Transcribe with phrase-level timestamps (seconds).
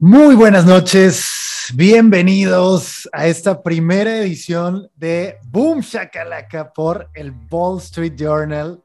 [0.00, 8.14] Muy buenas noches, bienvenidos a esta primera edición de Boom Shakalaka por el Wall Street
[8.16, 8.80] Journal.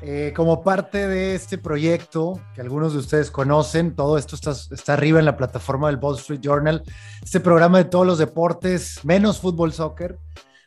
[0.00, 4.94] Eh, como parte de este proyecto que algunos de ustedes conocen, todo esto está, está
[4.94, 6.82] arriba en la plataforma del Wall Street Journal,
[7.22, 10.18] este programa de todos los deportes, menos fútbol, soccer,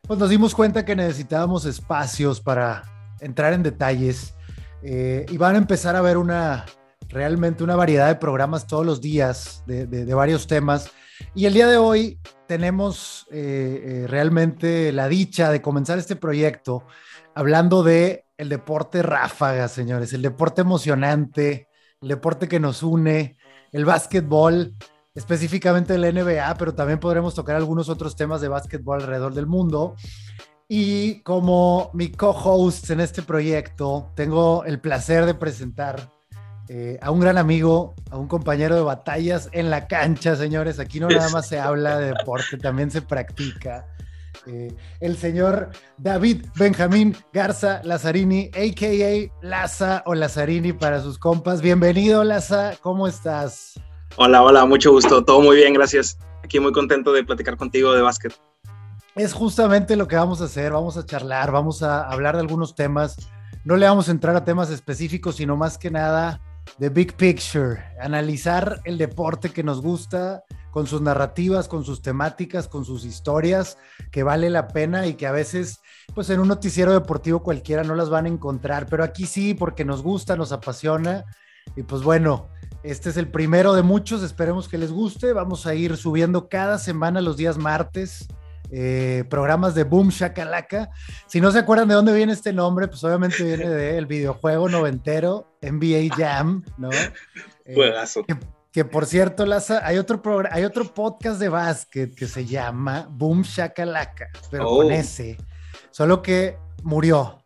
[0.04, 2.84] pues nos dimos cuenta que necesitábamos espacios para
[3.21, 4.36] entrar en detalles.
[4.84, 6.66] Eh, y van a empezar a ver una,
[7.10, 10.92] realmente una variedad de programas todos los días de, varios temas.
[11.36, 16.86] Y el día de hoy tenemos eh, eh, realmente la dicha de comenzar este proyecto
[17.36, 21.68] hablando de el deporte ráfaga, señores, el deporte emocionante,
[22.01, 23.37] el deporte que nos une,
[23.71, 24.76] el básquetbol,
[25.14, 29.96] específicamente el NBA, pero también podremos tocar algunos otros temas de básquetbol alrededor del mundo.
[30.68, 36.12] Y como mi co-host en este proyecto, tengo el placer de presentar
[36.72, 40.80] eh, a un gran amigo, a un compañero de batallas en la cancha, señores.
[40.80, 43.88] Aquí no nada más se habla de deporte, también se practica.
[44.45, 49.45] Eh, el señor David Benjamín Garza Lazarini, a.k.a.
[49.45, 51.64] Laza o Lazarini para sus compas.
[51.64, 53.73] Bienvenido, Laza, ¿cómo estás?
[54.17, 55.26] Hola, hola, mucho gusto.
[55.26, 56.20] Todo muy bien, gracias.
[56.44, 58.39] Aquí muy contento de platicar contigo de básquet.
[59.16, 60.72] Es justamente lo que vamos a hacer.
[60.72, 63.17] Vamos a charlar, vamos a hablar de algunos temas.
[63.66, 66.44] No le vamos a entrar a temas específicos, sino más que nada
[66.78, 72.67] The Big Picture, analizar el deporte que nos gusta con sus narrativas, con sus temáticas,
[72.67, 73.78] con sus historias,
[74.11, 75.80] que vale la pena y que a veces,
[76.14, 79.84] pues en un noticiero deportivo cualquiera no las van a encontrar, pero aquí sí, porque
[79.86, 81.26] nos gusta, nos apasiona.
[81.76, 82.48] Y pues bueno,
[82.83, 85.33] este es el primero de muchos, esperemos que les guste.
[85.33, 88.28] Vamos a ir subiendo cada semana los días martes
[88.72, 90.89] eh, programas de Boom Shakalaka.
[91.28, 95.48] Si no se acuerdan de dónde viene este nombre, pues obviamente viene del videojuego noventero
[95.61, 96.89] NBA Jam, ¿no?
[97.66, 98.16] Eh,
[98.72, 103.42] que, por cierto, Laza, hay otro, hay otro podcast de básquet que se llama Boom
[103.42, 104.92] Shakalaka, pero con oh.
[104.92, 105.38] ese,
[105.89, 107.44] solo que murió.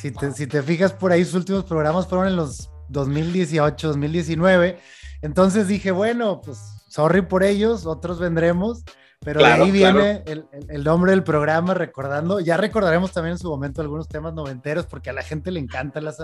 [0.00, 4.78] Si te, si te fijas por ahí, sus últimos programas fueron en los 2018, 2019.
[5.22, 6.58] Entonces dije, bueno, pues
[6.88, 8.84] sorry por ellos, otros vendremos.
[9.26, 13.82] Pero de ahí viene el, nombre del programa, recordando, ya recordaremos también en su momento
[13.82, 16.18] algunos temas noventeros, porque a la gente le encanta las...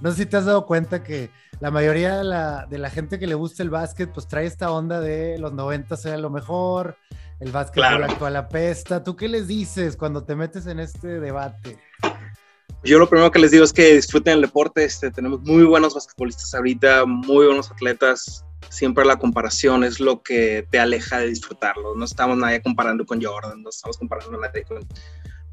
[0.00, 3.20] No sé si te has dado cuenta que la mayoría de la, de la gente
[3.20, 6.96] que le gusta el básquet, pues trae esta onda de los noventas sea lo mejor,
[7.38, 9.04] el básquet actual apesta.
[9.04, 11.78] ¿Tú qué les dices cuando te metes en este debate?
[12.82, 15.94] Yo lo primero que les digo es que disfruten el deporte, este, tenemos muy buenos
[15.94, 21.94] basquetbolistas ahorita, muy buenos atletas, siempre la comparación es lo que te aleja de disfrutarlo.
[21.94, 24.86] No estamos nadie comparando con Jordan, no estamos comparando nadie con,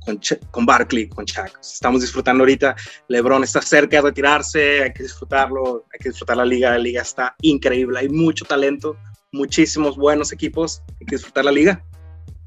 [0.06, 0.20] con,
[0.52, 1.60] con Barkley, con Shaq.
[1.60, 2.76] Estamos disfrutando ahorita.
[3.10, 6.72] LeBron está cerca de retirarse, hay que disfrutarlo, hay que disfrutar la liga.
[6.72, 8.96] La liga está increíble, hay mucho talento,
[9.32, 11.84] muchísimos buenos equipos, hay que disfrutar la liga.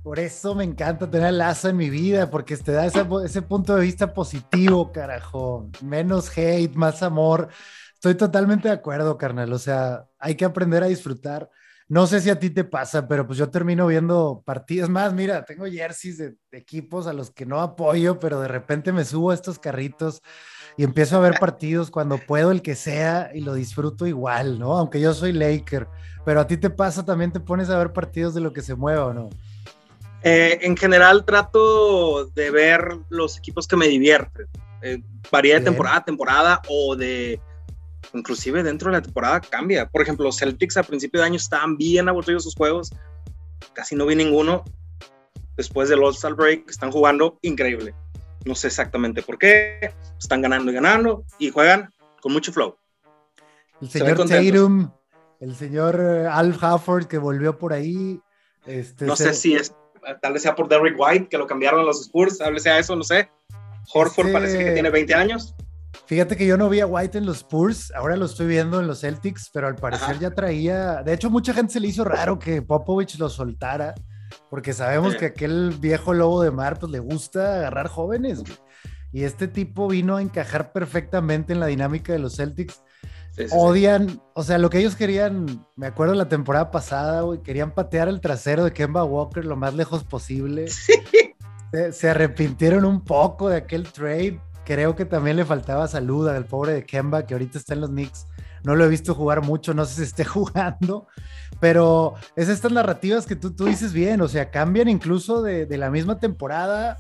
[0.02, 3.76] Por eso me encanta tener Lazo en mi vida, porque te da ese, ese punto
[3.76, 5.68] de vista positivo, carajo.
[5.82, 7.48] Menos hate, más amor.
[7.94, 9.52] Estoy totalmente de acuerdo, carnal.
[9.52, 11.50] O sea, hay que aprender a disfrutar.
[11.86, 15.12] No sé si a ti te pasa, pero pues yo termino viendo partidas más.
[15.12, 19.32] Mira, tengo jerseys de, equipos a los que no apoyo, pero de repente me subo
[19.32, 20.22] a estos carritos
[20.78, 24.78] y empiezo a ver partidos cuando puedo, el que sea, y lo disfruto igual, ¿no?
[24.78, 25.88] Aunque yo soy Laker.
[26.24, 28.76] Pero a ti te pasa, también te pones a ver partidos de lo que se
[28.76, 29.28] mueva, ¿o no?
[30.22, 34.46] Eh, en general trato de ver los equipos que me divierten.
[34.82, 37.40] Eh, varía de temporada a temporada o de
[38.14, 39.88] inclusive dentro de la temporada cambia.
[39.88, 42.90] Por ejemplo, los Celtics a principio de año estaban bien aburridos sus juegos,
[43.72, 44.64] casi no vi ninguno.
[45.56, 47.94] Después del All-Star Break están jugando increíble.
[48.46, 51.90] No sé exactamente por qué, están ganando y ganando y juegan
[52.22, 52.76] con mucho flow.
[53.82, 54.90] El señor Tatum,
[55.40, 58.20] el señor eh, Al Hafford que volvió por ahí.
[58.66, 59.74] Este, no sé si es,
[60.20, 62.78] tal vez sea por Derrick White que lo cambiaron a los Spurs, tal vez sea
[62.78, 63.30] eso, no sé.
[63.92, 65.54] Horford este parece que tiene 20 años.
[66.06, 68.86] Fíjate que yo no vi a White en los Spurs, ahora lo estoy viendo en
[68.86, 71.02] los Celtics, pero al parecer ya traía.
[71.02, 73.94] De hecho, mucha gente se le hizo raro que Popovich lo soltara,
[74.48, 78.42] porque sabemos que aquel viejo lobo de mar, pues le gusta agarrar jóvenes.
[79.12, 82.82] Y este tipo vino a encajar perfectamente en la dinámica de los Celtics.
[83.50, 88.08] Odian, o sea, lo que ellos querían, me acuerdo la temporada pasada, güey, querían patear
[88.08, 90.66] el trasero de Kemba Walker lo más lejos posible.
[91.92, 94.40] se arrepintieron un poco de aquel trade
[94.70, 97.90] creo que también le faltaba salud al pobre de Kemba, que ahorita está en los
[97.90, 98.28] Knicks.
[98.62, 101.08] No lo he visto jugar mucho, no sé si esté jugando,
[101.58, 105.90] pero es estas narrativas que tú, tú dices bien, o sea, cambian incluso de, la
[105.90, 106.98] misma temporada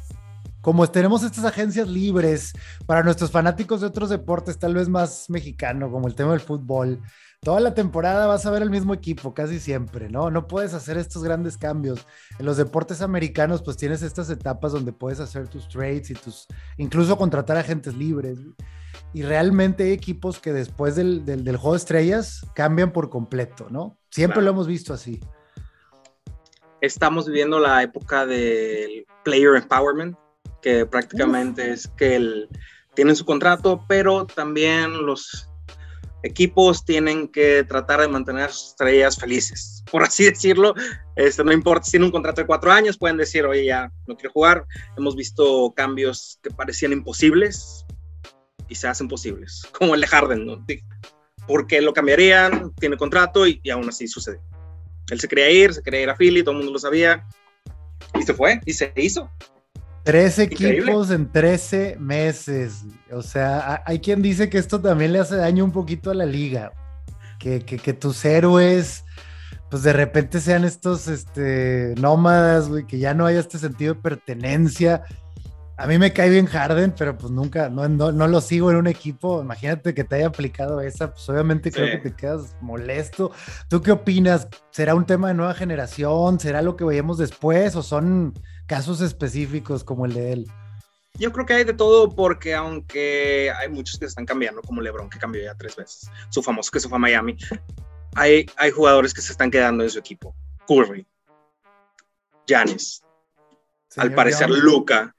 [0.60, 2.52] como tenemos estas agencias libres
[2.86, 7.00] para nuestros fanáticos de otros deportes, tal vez más mexicano, como el tema del fútbol,
[7.40, 10.30] toda la temporada vas a ver el mismo equipo casi siempre, ¿no?
[10.30, 12.06] No puedes hacer estos grandes cambios.
[12.38, 16.46] En los deportes americanos, pues tienes estas etapas donde puedes hacer tus trades y tus,
[16.76, 18.38] incluso contratar agentes libres.
[19.14, 21.24] Y realmente hay equipos que después del,
[21.56, 23.96] juego de estrellas cambian por completo, ¿no?
[24.10, 25.20] Siempre lo hemos visto así.
[26.80, 30.16] Estamos viviendo la época del player empowerment,
[30.62, 32.46] que prácticamente es que
[32.94, 35.48] tienen su contrato, pero también los
[36.22, 40.74] equipos tienen que tratar de mantener a sus estrellas felices, por así decirlo.
[41.16, 44.16] Este, no importa si tienen un contrato de cuatro años, pueden decir, oye, ya no
[44.16, 44.66] quiero jugar.
[44.96, 47.84] Hemos visto cambios que parecían imposibles
[48.68, 50.64] y se hacen posibles, como el de Harden, ¿no?
[51.46, 54.40] Porque lo cambiarían, tiene contrato y, y aún así sucede.
[55.10, 57.26] Él se quería ir, se quería ir a Philly, todo el mundo lo sabía,
[58.14, 59.28] y se fue, y se hizo.
[60.04, 62.84] Tres equipos en 13 meses.
[63.12, 66.26] O sea, hay quien dice que esto también le hace daño un poquito a la
[66.26, 66.72] liga.
[67.38, 69.04] Que, que, tus héroes,
[69.70, 74.00] pues de repente sean estos este, nómadas, güey, que ya no haya este sentido de
[74.00, 75.04] pertenencia.
[75.78, 78.76] A mí me cae bien Harden, pero pues nunca, no, no, no, lo sigo en
[78.76, 79.40] un equipo.
[79.40, 83.32] Imagínate que te haya aplicado esa, pues obviamente creo que te quedas molesto.
[83.68, 84.46] ¿Tú qué opinas?
[84.70, 86.38] ¿Será un tema de nueva generación?
[86.38, 87.74] ¿Será lo que veíamos después?
[87.76, 88.34] ¿O son
[88.70, 90.46] casos específicos como el de él?
[91.18, 95.10] Yo creo que hay de todo porque aunque hay muchos que están cambiando, como LeBron
[95.10, 97.36] que cambió ya tres veces, su famoso que se fue a Miami,
[98.14, 100.36] hay, hay jugadores que se están quedando en su equipo.
[100.68, 101.04] Curry,
[102.46, 103.02] Giannis,
[103.96, 105.16] al parecer Luca,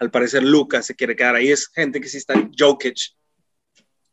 [0.00, 1.52] al parecer Lucas se quiere quedar ahí.
[1.52, 2.98] Es gente que sí está, Jokic,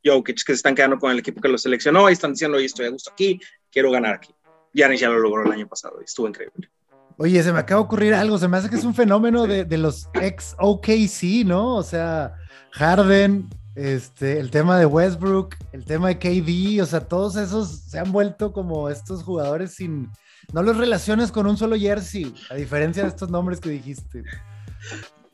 [0.06, 2.68] Jokic, que se están quedando con el equipo que lo seleccionó y están diciendo, oye,
[2.68, 3.42] estoy a gusto aquí,
[3.72, 4.36] quiero ganar aquí.
[4.72, 6.70] Giannis ya lo logró el año pasado y estuvo increíble.
[7.18, 9.66] Oye, se me acaba de ocurrir algo, se me hace que es un fenómeno de,
[9.66, 11.75] de los ex OKC, ¿no?
[11.75, 12.36] O sea,
[12.72, 18.00] Harden, este, el tema de Westbrook, el tema de KD, o sea, todos esos se
[18.00, 20.12] han vuelto como estos jugadores sin,
[20.52, 24.24] no los relaciones con un solo jersey, a diferencia de estos nombres que dijiste.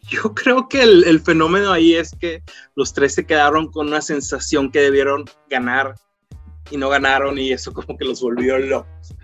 [0.09, 2.43] Yo creo que el, fenómeno ahí es que
[2.75, 5.95] los tres se quedaron con una sensación que debieron ganar
[6.69, 9.15] y no ganaron y eso como que los volvió locos.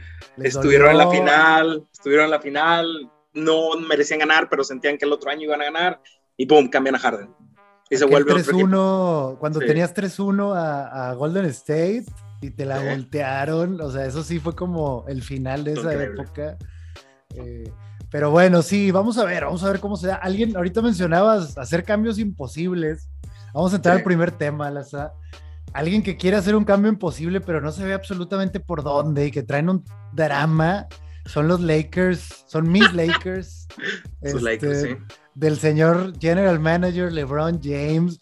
[0.43, 5.13] Estuvieron en la final, estuvieron en la final, no merecían ganar, pero sentían que el
[5.13, 6.01] otro año iban a ganar
[6.37, 7.33] y boom, cambian a Harden.
[7.89, 12.05] Y se vuelve 3-1, cuando tenías 3-1 a, Golden State
[12.41, 16.57] y te la voltearon, o sea, eso sí fue como el final de esa época.
[17.35, 17.71] Eh,
[18.11, 20.15] pero bueno, sí, vamos a ver, vamos a ver cómo se da.
[20.15, 23.09] Alguien, ahorita mencionabas hacer cambios imposibles.
[23.53, 25.13] Vamos a entrar al primer tema, Laza.
[25.73, 29.31] Alguien que quiere hacer un cambio imposible, pero no se ve absolutamente por dónde y
[29.31, 29.83] que traen un
[30.13, 30.87] drama.
[31.25, 33.67] Son los Lakers, son mis Lakers.
[34.21, 34.97] Lakers este, sí.
[35.35, 38.19] Del señor General Manager LeBron James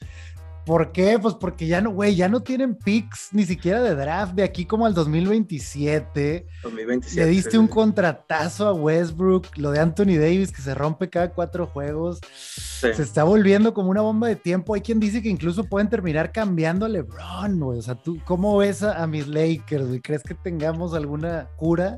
[0.67, 1.17] ¿Por qué?
[1.17, 4.65] Pues porque ya no, güey, ya no tienen picks ni siquiera de draft de aquí
[4.65, 6.45] como al 2027.
[6.61, 7.25] 2027.
[7.25, 11.67] Le diste un contratazo a Westbrook, lo de Anthony Davis que se rompe cada cuatro
[11.67, 12.19] juegos.
[12.35, 14.75] Se está volviendo como una bomba de tiempo.
[14.75, 17.79] Hay quien dice que incluso pueden terminar cambiando a LeBron, güey.
[17.79, 20.01] O sea, ¿tú cómo ves a, mis Lakers, güey?
[20.01, 21.95] ¿Crees que tengamos alguna cura?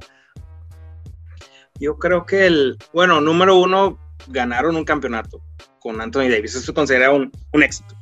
[1.80, 5.42] Yo creo que el, bueno, número uno, ganaron un campeonato
[5.80, 6.54] con Anthony Davis.
[6.54, 7.99] Eso se considera un, un éxito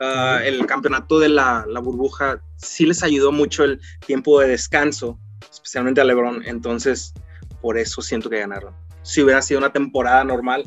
[0.00, 5.18] Ah, el campeonato de la, burbuja sí les ayudó mucho el tiempo de descanso,
[5.50, 6.42] especialmente a LeBron.
[6.46, 7.14] Entonces,
[7.60, 8.74] por eso siento que ganaron.
[9.02, 10.64] Si hubiera sido una temporada normal,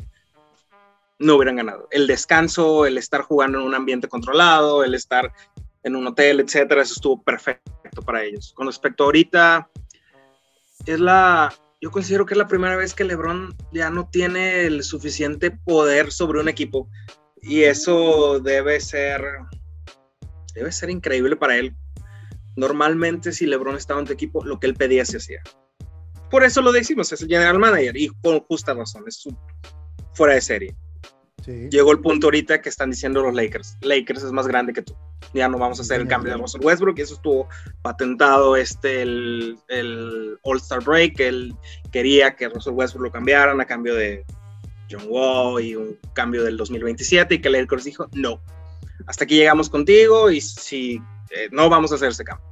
[1.18, 1.88] no hubieran ganado.
[1.90, 5.32] El descanso, el estar jugando en un ambiente controlado, el estar
[5.82, 8.52] en un hotel, etcétera, eso estuvo perfecto para ellos.
[8.54, 9.70] Con respecto a ahorita,
[10.86, 14.82] es la, yo considero que es la primera vez que LeBron ya no tiene el
[14.82, 16.88] suficiente poder sobre un equipo
[17.42, 19.22] y eso debe ser,
[20.54, 21.74] debe ser increíble para él.
[22.56, 25.42] Normalmente si LeBron estaba en tu equipo, lo que él pedía se hacía.
[26.30, 29.26] Por eso lo decimos, es el general manager y con justa razón, es
[30.12, 30.76] fuera de serie.
[31.70, 34.94] Llegó el punto ahorita que están diciendo los Lakers, Lakers es más grande que tú.
[35.32, 37.48] Ya no vamos a hacer el cambio de Russell Westbrook y eso estuvo
[37.80, 41.54] patentado este el, el All-Star Break, él
[41.90, 44.26] quería que Russell Westbrook lo cambiaran a cambio de
[44.90, 48.40] John Wall y un cambio del 2027 y que Lakers dijo, no,
[49.06, 52.46] hasta aquí llegamos contigo y si eh, no vamos a hacer ese cambio.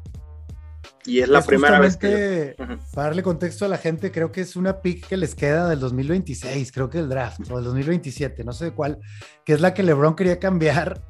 [1.07, 2.57] Y es la primera vez que...
[2.93, 5.79] Para darle contexto a la gente, creo que es una pick que les queda del
[5.79, 8.99] 2026, creo que el draft, o del 2027, no sé cuál,
[9.45, 11.01] que es la que LeBron quería cambiar,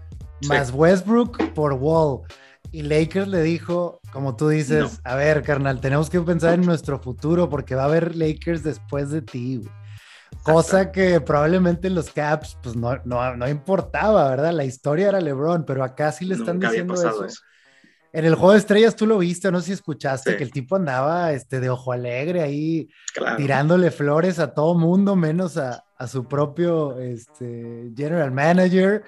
[0.49, 2.21] más Westbrook por Wall.
[2.73, 6.99] Y Lakers le dijo, como tú dices, a ver, carnal, tenemos que pensar en nuestro
[6.99, 9.62] futuro porque va a haber Lakers después de ti.
[10.46, 14.52] Cosa que probablemente en los Caps pues no, no, importaba, ¿verdad?
[14.52, 17.26] La historia era LeBron, pero acá sí le están diciendo eso.
[18.12, 20.76] En el juego de estrellas tú lo viste, no sé si escuchaste que el tipo
[20.76, 22.88] andaba este, de ojo alegre ahí
[23.36, 29.04] tirándole flores a todo mundo, menos a, a su propio este, general manager.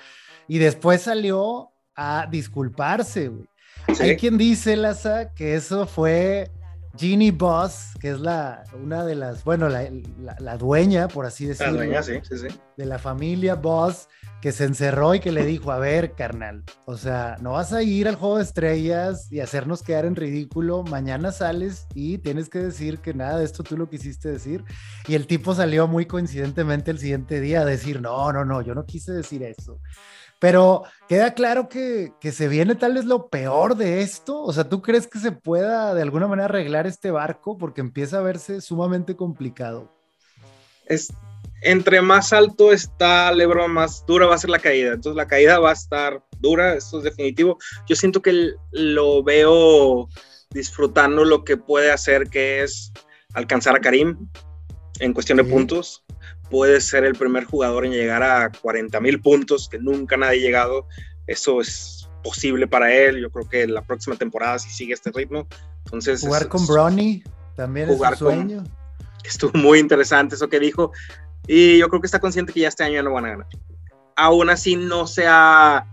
[0.48, 3.48] Y después salió a disculparse, güey.
[4.00, 6.50] Hay quien dice, Laza, que eso fue
[6.98, 9.88] Ginny Boss, que es la, una de las, bueno, la,
[10.40, 11.74] la, dueña, por así decirlo.
[11.74, 12.48] La dueña, sí, sí, sí.
[12.76, 14.08] De la familia Boss,
[14.40, 17.82] que se encerró y que le dijo, a ver, carnal, o sea, no vas a
[17.82, 22.58] ir al juego de estrellas y hacernos quedar en ridículo, mañana sales y tienes que
[22.58, 24.64] decir que nada de esto tú lo quisiste decir.
[25.06, 28.74] Y el tipo salió muy coincidentemente el siguiente día a decir, no, no, no, yo
[28.74, 29.80] no quise decir eso.
[30.38, 34.40] Pero queda claro que, se viene tal vez lo peor de esto.
[34.42, 37.58] O sea, ¿tú crees que se pueda de alguna manera arreglar este barco?
[37.58, 39.92] Porque empieza a verse sumamente complicado.
[40.86, 41.12] Es,
[41.62, 44.92] entre más alto está Lebron, más dura va a ser la caída.
[44.92, 47.58] Entonces la caída va a estar dura, esto es definitivo.
[47.88, 50.08] Yo siento que lo veo
[50.50, 52.92] disfrutando lo que puede hacer, que es
[53.34, 54.16] alcanzar a Karim
[55.00, 56.04] en cuestión de puntos
[56.50, 60.42] puede ser el primer jugador en llegar a 40 mil puntos, que nunca nadie ha
[60.42, 60.86] llegado.
[61.26, 63.20] Eso es posible para él.
[63.20, 65.46] Yo creo que la próxima temporada, si sigue este ritmo,
[65.84, 66.20] entonces.
[66.20, 67.22] Jugar con Bronny
[67.56, 68.64] también es un sueño.
[69.24, 70.92] estuvo muy interesante eso que dijo.
[71.46, 73.46] Y yo creo que está consciente que ya este año ya no van a ganar.
[74.16, 75.86] Aún así, no se ha.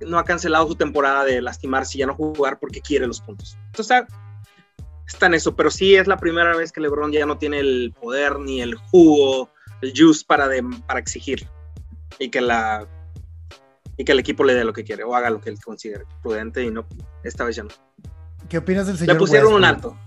[0.00, 3.56] No ha cancelado su temporada de lastimarse y ya no jugar porque quiere los puntos.
[3.68, 4.25] Entonces está
[5.20, 8.38] en eso, pero sí es la primera vez que LeBron ya no tiene el poder
[8.38, 9.50] ni el jugo,
[9.82, 10.48] el juice para,
[10.86, 11.46] para exigir
[12.18, 12.86] y que la
[13.98, 16.04] y que el equipo le dé lo que quiere o haga lo que él considere
[16.22, 16.86] prudente y no
[17.24, 17.70] esta vez ya no.
[18.48, 19.98] ¿Qué opinas del señor Le pusieron un alto.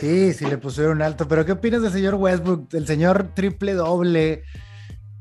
[0.00, 2.72] Sí, sí, le pusieron un alto, pero ¿qué opinas del señor Westbrook?
[2.74, 4.44] El señor triple doble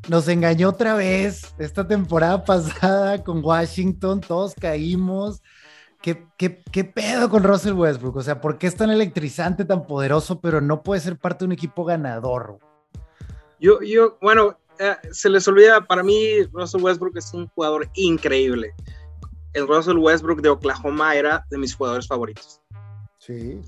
[0.09, 5.41] nos engañó otra vez esta temporada pasada con Washington, todos caímos
[6.03, 8.17] ¿Qué, pedo con Russell Westbrook?
[8.17, 11.45] O sea, ¿por qué es tan electrizante, tan poderoso, pero no puede ser parte de
[11.45, 12.59] un equipo ganador?
[13.57, 18.73] Yo, yo bueno, eh, se les olvida, para mí Russell Westbrook es un jugador increíble.
[19.53, 22.59] El Russell Westbrook de Oklahoma era de mis jugadores favoritos.
[23.19, 23.61] Sí.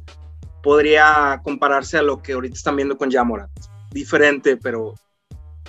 [0.61, 3.49] Podría compararse a lo que ahorita están viendo con Jamorat.
[3.91, 4.93] Diferente, pero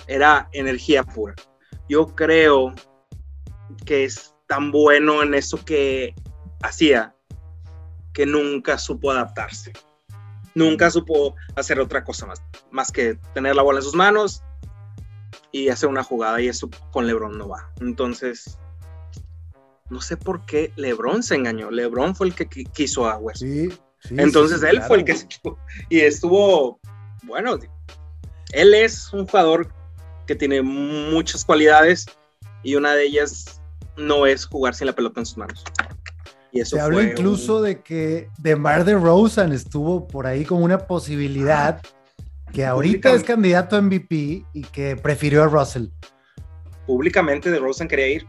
[0.07, 1.33] era energía pura.
[1.87, 2.75] Yo creo
[3.85, 6.13] que es tan bueno en eso que
[6.61, 7.15] hacía
[8.13, 9.73] que nunca supo adaptarse.
[10.55, 14.41] Nunca supo hacer otra cosa más, más que tener la bola en sus manos
[15.51, 17.71] y hacer una jugada y eso con LeBron no va.
[17.79, 18.57] Entonces,
[19.89, 21.71] no sé por qué LeBron se engañó.
[21.71, 23.43] LeBron fue el que quiso a West.
[24.09, 25.27] Entonces él fue el que se
[25.89, 26.79] y estuvo
[27.23, 27.57] bueno.
[28.51, 29.71] Él es un jugador
[30.25, 32.05] que tiene muchas cualidades
[32.63, 33.61] y una de ellas
[33.95, 35.63] no es jugar sin la pelota en sus manos.
[36.65, 41.81] Se habla incluso de que DeMar DeRozan estuvo por ahí como una posibilidad,
[42.53, 45.87] que ahorita es candidato a MVP y que prefirió a Russell.
[46.85, 48.25] Públicamente DeRozan quería ir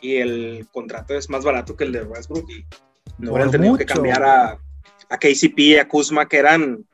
[0.00, 2.64] y el contrato es más barato que el de Westbrook y
[3.18, 4.58] no hubieran tenido que cambiar a,
[5.08, 6.86] a KCP y a Kuzma, que eran,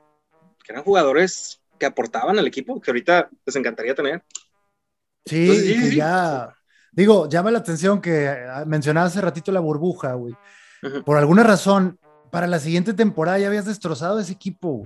[0.63, 4.23] que eran jugadores que aportaban al equipo, que ahorita les encantaría tener.
[5.27, 6.55] Sí, ya,
[6.93, 8.31] digo, llama la atención que
[8.67, 10.35] mencionaba hace ratito la burbuja, güey.
[11.05, 11.99] Por alguna razón,
[12.31, 14.83] para la siguiente temporada ya habías destrozado ese equipo.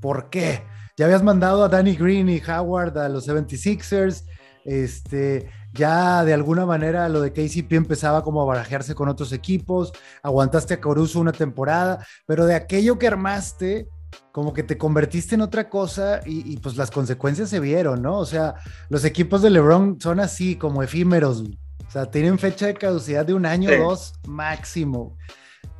[0.00, 0.62] ¿Por qué?
[0.96, 4.24] Ya habías mandado a Danny Green y Howard a los 76ers.
[4.64, 9.92] Este, ya de alguna manera lo de KCP empezaba como a barajearse con otros equipos.
[10.22, 13.88] Aguantaste a Coruso una temporada, pero de aquello que armaste,
[14.32, 18.18] como que te convertiste en otra cosa y, pues las consecuencias se vieron, ¿no?
[18.18, 18.56] O sea,
[18.88, 21.42] los equipos de LeBron son así, como efímeros.
[21.42, 25.16] O sea, tienen fecha de caducidad de un año o dos máximo.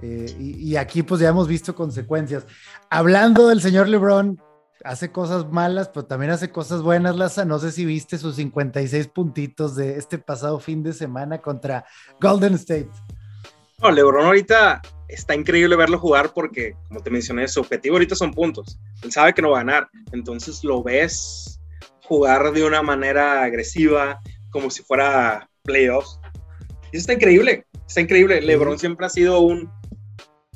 [0.02, 2.46] Eh, y, aquí pues ya hemos visto consecuencias.
[2.88, 4.40] Hablando del señor LeBron,
[4.84, 7.44] hace cosas malas, pero también hace cosas buenas, Laza.
[7.44, 11.84] No sé si viste sus 56 puntitos de este pasado fin de semana contra
[12.20, 12.90] Golden State.
[13.82, 18.32] No, LeBron ahorita está increíble verlo jugar porque, como te mencioné, su objetivo ahorita son
[18.32, 18.78] puntos.
[19.02, 21.60] Él sabe que no va a ganar, entonces lo ves
[22.04, 24.20] jugar de una manera agresiva,
[24.50, 26.18] como si fuera playoffs.
[26.92, 28.40] Eso está increíble, está increíble.
[28.40, 29.70] LeBron siempre ha sido un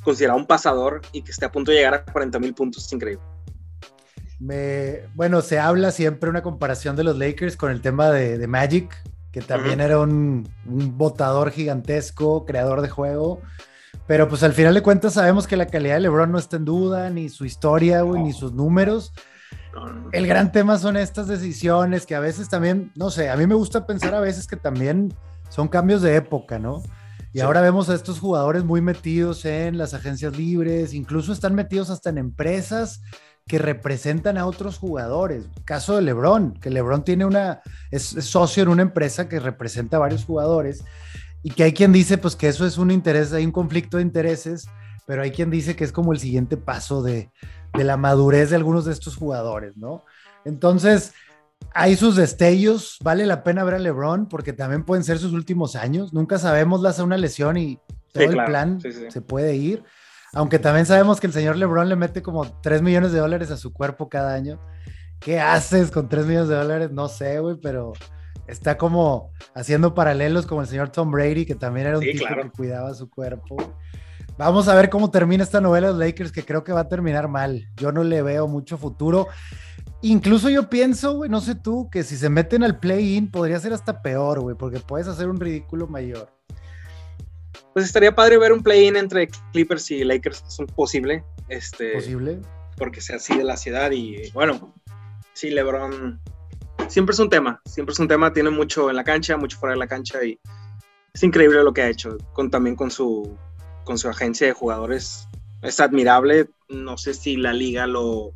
[0.03, 2.93] considerado un pasador y que esté a punto de llegar a 40 mil puntos es
[2.93, 3.23] increíble.
[4.39, 8.93] Me, bueno, se habla siempre una comparación de los Lakers con el tema de, Magic,
[9.31, 13.41] que también era un, un botador gigantesco, creador de juego.
[14.07, 16.65] Pero pues al final de cuentas sabemos que la calidad de LeBron no está en
[16.65, 19.13] duda, ni su historia, ni sus números.
[20.11, 23.55] El gran tema son estas decisiones que a veces también, no sé, a mí me
[23.55, 25.13] gusta pensar a veces que también
[25.49, 26.81] son cambios de época, ¿no?
[27.33, 31.89] Y ahora vemos a estos jugadores muy metidos en las agencias libres, incluso están metidos
[31.89, 33.01] hasta en empresas
[33.45, 35.45] que representan a otros jugadores.
[35.65, 37.61] Caso de LeBron, que LeBron tiene una,
[37.91, 40.85] es, socio en una empresa que representa a varios jugadores
[41.43, 44.03] y que hay quien dice pues que eso es un interés, hay un conflicto de
[44.03, 44.67] intereses,
[45.05, 47.29] pero hay quien dice que es como el siguiente paso de,
[47.73, 50.05] de la madurez de algunos de estos jugadores, ¿no?
[50.45, 51.13] Entonces,
[51.77, 55.75] hay sus destellos, vale la pena ver a LeBron porque también pueden ser sus últimos
[55.75, 56.13] años.
[56.13, 57.77] Nunca sabemos, la hace una lesión y
[58.13, 59.83] todo el plan se puede ir.
[60.33, 63.57] Aunque también sabemos que el señor LeBron le mete como 3 millones de dólares a
[63.57, 64.57] su cuerpo cada año.
[65.19, 66.91] ¿Qué haces con 3 millones de dólares?
[66.91, 67.91] No sé, güey, pero
[68.47, 72.51] está como haciendo paralelos como el señor Tom Brady, que también era un tipo que
[72.51, 73.57] cuidaba su cuerpo.
[74.37, 76.87] Vamos a ver cómo termina esta novela de los Lakers, que creo que va a
[76.87, 77.67] terminar mal.
[77.75, 79.27] Yo no le veo mucho futuro.
[80.07, 83.73] Incluso yo pienso, güey, no sé tú, que si se meten al play-in podría ser
[83.73, 86.31] hasta peor, güey, porque puedes hacer un ridículo mayor.
[87.73, 91.23] Pues estaría padre ver un play-in entre Clippers y Lakers, es posible.
[91.49, 92.39] Este, posible.
[92.77, 94.75] Porque sea así de la ciudad y bueno,
[95.33, 96.21] sí, LeBron
[96.87, 99.73] siempre es un tema, siempre es un tema, tiene mucho en la cancha, mucho fuera
[99.73, 100.39] de la cancha y
[101.15, 103.35] es increíble lo que ha hecho, con, también con su,
[103.85, 105.27] con su agencia de jugadores.
[105.63, 108.35] Es admirable, no sé si la liga lo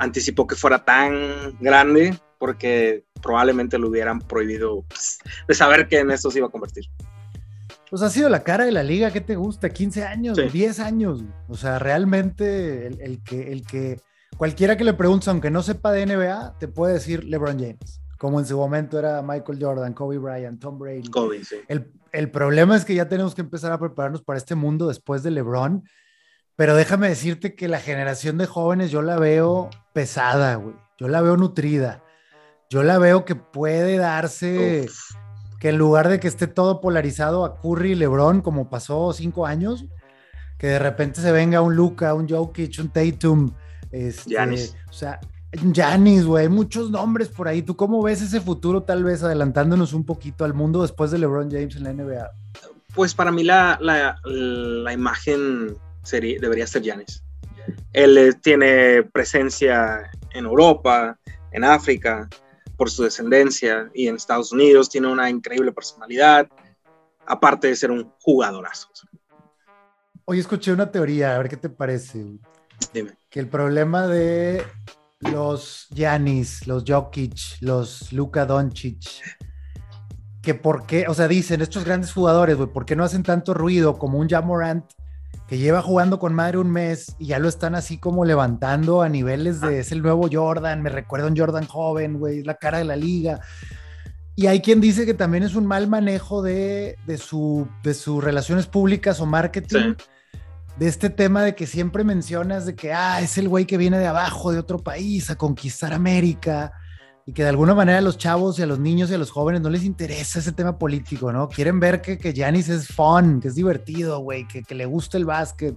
[0.00, 6.10] anticipó que fuera tan grande porque probablemente lo hubieran prohibido pues, de saber que en
[6.10, 6.86] eso se iba a convertir.
[7.90, 9.68] Pues ha sido la cara de la liga, ¿qué te gusta?
[9.68, 11.22] 15 años, 10 años.
[11.48, 14.00] O sea, realmente el, que, el que
[14.36, 18.00] cualquiera que le pregunte, aunque no sepa de NBA, te puede decir LeBron James.
[18.16, 21.10] Como en su momento era Michael Jordan, Kobe Bryant, Tom Brady.
[21.10, 21.56] Kobe, sí.
[21.68, 25.22] el, el problema es que ya tenemos que empezar a prepararnos para este mundo después
[25.22, 25.84] de LeBron
[26.60, 30.74] pero déjame decirte que la generación de jóvenes yo la veo pesada, güey.
[30.98, 32.02] Yo la veo nutrida.
[32.68, 34.88] Yo la veo que puede darse
[35.58, 39.46] que en lugar de que esté todo polarizado a Curry y LeBron, como pasó cinco
[39.46, 39.86] años,
[40.58, 43.52] que de repente se venga un Luca, un Jokic, un Tatum,
[43.90, 44.36] este,
[44.88, 45.18] o sea,
[45.74, 47.62] Janis, güey, muchos nombres por ahí.
[47.62, 51.50] ¿Tú cómo ves ese futuro, tal vez adelantándonos un poquito al mundo después de LeBron
[51.50, 52.30] James en la NBA?
[52.94, 55.76] Pues para mí la, la, la imagen
[56.10, 57.22] debería ser Yanis.
[57.92, 61.18] Él tiene presencia en Europa,
[61.52, 62.28] en África,
[62.76, 66.48] por su descendencia, y en Estados Unidos tiene una increíble personalidad,
[67.26, 68.88] aparte de ser un jugadorazo.
[70.24, 72.24] Hoy escuché una teoría, a ver qué te parece.
[72.94, 73.12] Dime.
[73.28, 74.64] Que el problema de
[75.20, 79.02] los Yanis, los Jokic, los Luka Doncic,
[80.40, 83.52] que por qué, o sea, dicen estos grandes jugadores, güey, ¿por qué no hacen tanto
[83.52, 84.84] ruido como un Jamorant
[85.50, 89.08] que lleva jugando con madre un mes y ya lo están así como levantando a
[89.08, 92.78] niveles de es el nuevo Jordan, me recuerda un Jordan joven, güey, es la cara
[92.78, 93.40] de la liga.
[94.36, 98.22] Y hay quien dice que también es un mal manejo de, de, su, de sus
[98.22, 99.94] relaciones públicas o marketing.
[100.78, 103.98] De este tema de que siempre mencionas de que, ah, es el güey que viene
[103.98, 106.72] de abajo, de otro país, a conquistar América
[107.30, 109.30] y que de alguna manera a los chavos y a los niños y a los
[109.30, 111.48] jóvenes no les interesa ese tema político, ¿no?
[111.48, 115.16] Quieren ver que, que Giannis es fun, que es divertido, güey, que, que, le gusta
[115.16, 115.76] el básquet.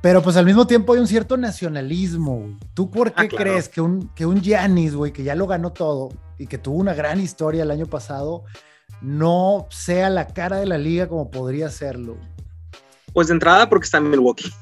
[0.00, 2.58] Pero pues al mismo tiempo hay un cierto nacionalismo.
[2.74, 5.72] ¿Tú por qué ah, crees que un, que un Giannis, güey, que ya lo ganó
[5.72, 6.08] todo
[6.40, 8.42] y que tuvo una gran historia el año pasado,
[9.00, 12.16] no sea la cara de la liga como podría serlo?
[13.12, 14.52] Pues de entrada porque está en Milwaukee.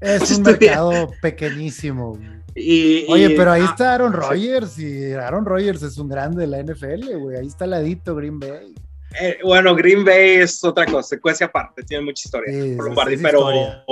[0.00, 2.16] Es un mercado pequeñísimo.
[2.56, 6.62] Oye, pero ahí ah, está Aaron Rodgers y Aaron Rodgers es un grande de la
[6.62, 7.36] NFL, güey.
[7.36, 8.74] Ahí está al ladito Green Bay.
[9.20, 12.52] Eh, bueno, Green Bay es otra cosa, secuencia aparte, tiene mucha historia.
[13.22, 13.84] pero,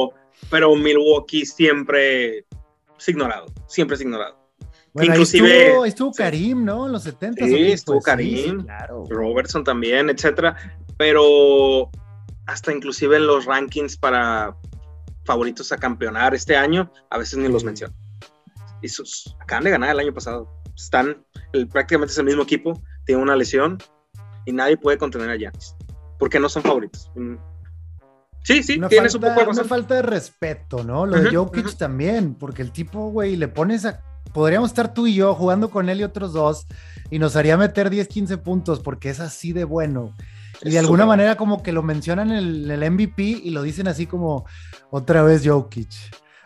[0.51, 2.39] pero Milwaukee siempre
[2.99, 4.37] es ignorado, siempre es ignorado.
[4.95, 6.87] inclusive ahí estuvo, Karim, ¿no?
[6.87, 7.47] En los 70.
[7.47, 8.67] Sí, estuvo pues, Karim,
[9.09, 10.57] Robertson también, etcétera.
[10.97, 11.91] Pero
[12.47, 14.57] hasta inclusive en los rankings para
[15.25, 17.95] favoritos a campeonar este año, a veces ni los menciono.
[19.41, 20.49] Acaban de ganar el año pasado.
[20.77, 21.25] Están,
[21.73, 23.79] prácticamente es el mismo equipo, tiene una lesión
[24.45, 25.77] y nadie puede contener a Giannis.
[26.19, 27.11] Porque no son favoritos.
[27.15, 27.37] Mm.
[28.45, 31.07] Sí, sí, tienes un poco de Una falta de respeto, ¿no?
[31.07, 34.03] Lo de Jokic también, porque el tipo, güey, le pones a.
[34.35, 36.67] Podríamos estar tú y yo jugando con él y otros dos
[37.11, 40.13] y nos haría meter 10, 15 puntos porque es así de bueno.
[40.63, 44.07] Y de alguna manera como que lo mencionan en el, MVP y lo dicen así
[44.07, 44.45] como
[44.91, 45.91] otra vez Jokic.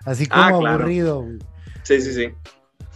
[0.05, 1.25] Así ah, como aburrido.
[1.89, 2.29] Sí, sí, sí.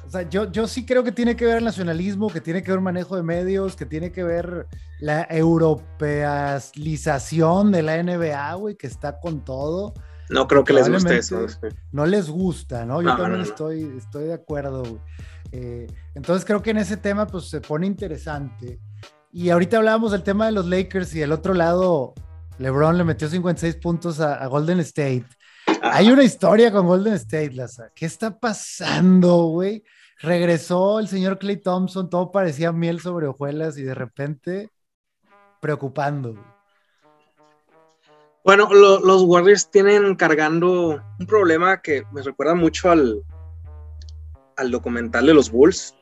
[0.07, 2.71] O sea, yo, yo sí creo que tiene que ver el nacionalismo, que tiene que
[2.71, 4.67] ver manejo de medios, que tiene que ver
[5.01, 9.95] la europealización de la NBA, güey, que está con todo.
[10.29, 11.47] No creo que les guste eso.
[11.91, 13.01] No les gusta, ¿no?
[13.01, 14.83] Yo también Estoy, estoy de acuerdo.
[15.53, 18.79] Eh, entonces creo que en ese tema pues se pone interesante.
[19.33, 22.13] Y ahorita hablábamos del tema de los Lakers y del otro lado,
[22.59, 25.25] LeBron le metió 56 puntos a, Golden State.
[25.83, 27.91] Hay una historia con Golden State, Laza.
[27.95, 29.83] ¿Qué está pasando, güey?
[30.21, 34.71] Regresó el señor Clay Thompson, todo parecía miel sobre hojuelas y de repente
[35.61, 36.37] preocupando.
[38.45, 43.23] Bueno, los Warriors tienen cargando un problema que me recuerda mucho al,
[44.57, 45.95] al documental de los Bulls,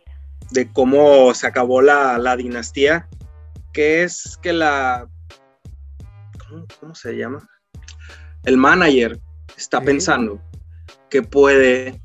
[0.51, 3.09] de cómo se acabó la, la dinastía
[3.73, 5.09] que es que la...
[6.81, 7.49] ¿cómo, se llama?
[8.45, 9.19] El manager
[9.61, 10.40] está pensando
[11.09, 12.01] que puede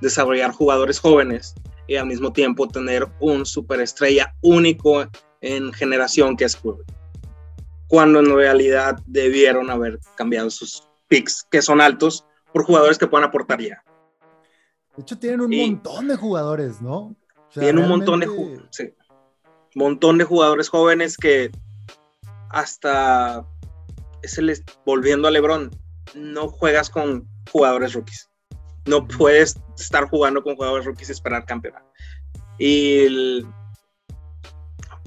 [0.00, 1.54] desarrollar jugadores jóvenes
[1.86, 5.06] y al mismo tiempo tener un superestrella único
[5.40, 6.84] en generación que es Curry.
[7.88, 13.28] Cuando en realidad debieron haber cambiado sus picks, que son altos, por jugadores que puedan
[13.28, 13.82] aportar ya.
[14.96, 17.14] De hecho, tienen un montón de jugadores, ¿no?
[17.52, 18.66] tienen un montón de jugadores.
[18.70, 18.92] Sí
[19.78, 21.50] montón de jugadores jóvenes que
[22.50, 23.46] hasta
[24.22, 24.52] es el,
[24.84, 25.70] volviendo a LeBron,
[26.14, 28.28] no juegas con jugadores rookies.
[28.86, 31.84] No puedes estar jugando con jugadores rookies y esperar campeonar.
[32.58, 33.44] Y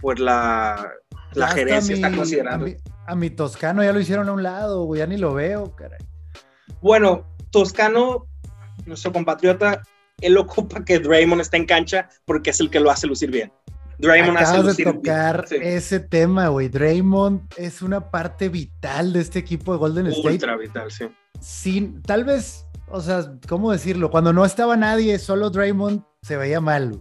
[0.02, 0.92] pues la,
[1.34, 2.68] la gerencia está considerando.
[3.06, 6.00] A mi, Toscano ya lo hicieron a un lado, ya ni lo veo, caray.
[6.82, 8.28] Bueno, Toscano,
[8.86, 9.82] nuestro compatriota,
[10.22, 13.52] él ocupa que Draymond esté en cancha porque es el que lo hace lucir bien.
[14.02, 16.70] Draymond Acabas de tocar ese tema, güey.
[16.70, 20.34] Draymond es una parte vital de este equipo de Golden State.
[20.34, 21.06] Ultra vital, sí.
[21.40, 24.10] Sin, tal vez, o sea, ¿cómo decirlo?
[24.10, 27.00] Cuando no estaba nadie, solo Draymond se veía mal,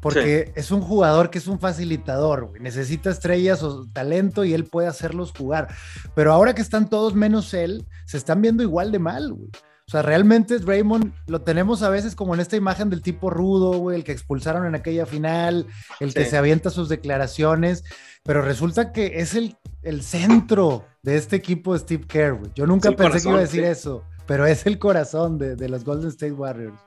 [0.00, 2.60] porque es un jugador que es un facilitador, güey.
[2.60, 5.68] Necesita estrellas o talento y él puede hacerlos jugar.
[6.14, 9.50] Pero ahora que están todos menos él, se están viendo igual de mal, güey.
[9.90, 13.76] O sea, realmente Raymond lo tenemos a veces como en esta imagen del tipo rudo,
[13.76, 15.66] güey, el que expulsaron en aquella final,
[15.98, 17.82] el que se avienta sus declaraciones,
[18.22, 22.52] pero resulta que es el, el centro de este equipo de Steve Kerr, güey.
[22.54, 25.84] Yo nunca pensé que iba a decir eso, pero es el corazón de, de los
[25.84, 26.78] Golden State Warriors.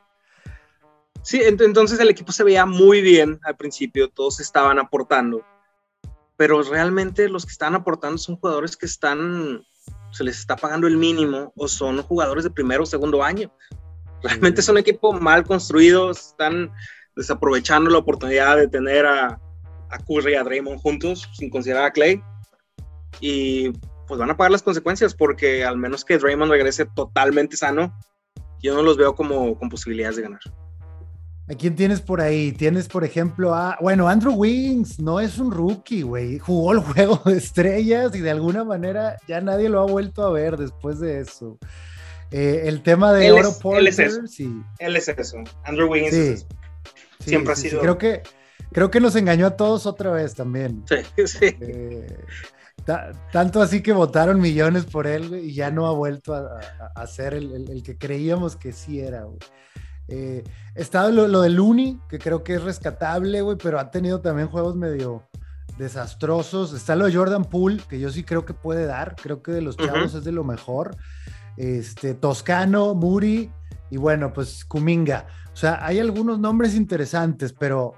[1.23, 5.41] Sí, entonces el equipo se veía muy bien al principio, todos estaban aportando,
[6.37, 9.65] pero realmente los que están aportando son jugadores que están
[10.13, 13.51] se les está pagando el mínimo o son jugadores de primero o segundo año.
[14.23, 16.71] Realmente es un equipo mal construido, están
[17.15, 19.39] desaprovechando la oportunidad de tener a,
[19.89, 22.21] a Curry y a Draymond juntos sin considerar a Clay.
[23.19, 23.71] Y
[24.07, 27.93] pues van a pagar las consecuencias porque al menos que Draymond regrese totalmente sano,
[28.61, 30.41] yo no los veo como con posibilidades de ganar.
[31.49, 32.53] ¿A quién tienes por ahí?
[32.53, 33.77] Tienes, por ejemplo, a.
[33.81, 36.39] Bueno, Andrew Wings no es un rookie, güey.
[36.39, 40.31] Jugó el juego de estrellas y de alguna manera ya nadie lo ha vuelto a
[40.31, 41.57] ver después de eso.
[42.31, 44.25] Eh, el tema de Oro Él es eso.
[44.25, 44.49] Sí.
[44.79, 45.37] Él es eso.
[45.65, 46.47] Andrew Wings es
[47.19, 47.79] Siempre ha sido.
[47.81, 48.23] Creo, que,
[48.71, 50.83] creo que nos engañó a todos otra vez también.
[50.87, 51.55] Sí, sí.
[51.59, 52.07] Eh,
[53.31, 57.69] tanto así que votaron millones por él y ya no ha vuelto a, ser el,
[57.69, 59.39] el, que creíamos que sí era, güey.
[60.07, 60.43] Eh,
[60.75, 64.47] está lo, lo, de Looney, que creo que es rescatable, güey, pero ha tenido también
[64.47, 65.23] juegos medio
[65.77, 66.73] desastrosos.
[66.73, 69.15] Está lo de Jordan Poole, que yo sí creo que puede dar.
[69.21, 70.95] Creo que de los chavos es de lo mejor.
[71.57, 73.51] Este, Toscano, Muri
[73.89, 75.27] y bueno, pues Kuminga.
[75.53, 77.93] O sea, hay algunos nombres interesantes, pero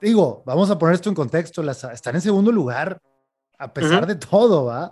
[0.00, 1.62] digo, vamos a poner esto en contexto.
[1.62, 3.00] Las, están en segundo lugar,
[3.58, 4.90] a pesar de todo, ¿va?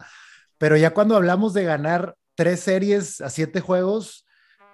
[0.58, 4.26] Pero ya cuando hablamos de ganar tres series a siete juegos,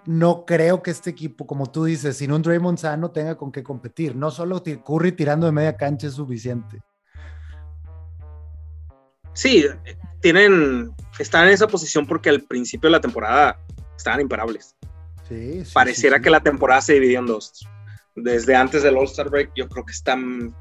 [0.06, 3.62] no creo que este equipo, como tú dices, sin un Draymond sano tenga con qué
[3.62, 4.14] competir.
[4.14, 6.80] No solo Curry tirando de media cancha es suficiente.
[9.32, 9.66] Sí,
[10.20, 13.58] tienen, están en esa posición porque al principio de la temporada
[13.96, 14.76] estaban imparables.
[15.28, 17.66] Sí, Pareciera que la temporada se dividió en dos.
[18.14, 20.54] Desde antes del All-Star Break, yo creo que están,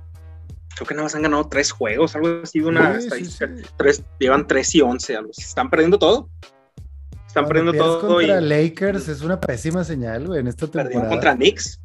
[0.75, 3.53] creo que nada más han ganado tres juegos, algo así, una estadística.
[3.77, 6.29] Tres, llevan tres y once, algo Están perdiendo todo.
[7.33, 7.99] Están perdiendo todo.
[7.99, 11.09] Contra Lakers es una pésima señal, güey, en esta temporada.
[11.09, 11.81] contra Knicks.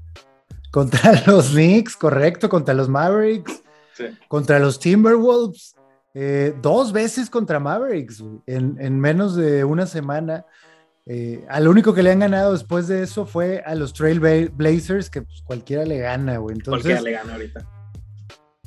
[0.71, 3.63] Contra los Knicks, correcto, contra los Mavericks,
[4.29, 5.75] contra los Timberwolves,
[6.13, 10.45] eh, dos veces contra Mavericks, en, menos de una semana.
[11.07, 15.09] Eh, al único que le han ganado después de eso fue a los Trail Blazers,
[15.09, 16.57] que pues, cualquiera le gana, güey.
[16.57, 17.67] Entonces, cualquiera le gana ahorita.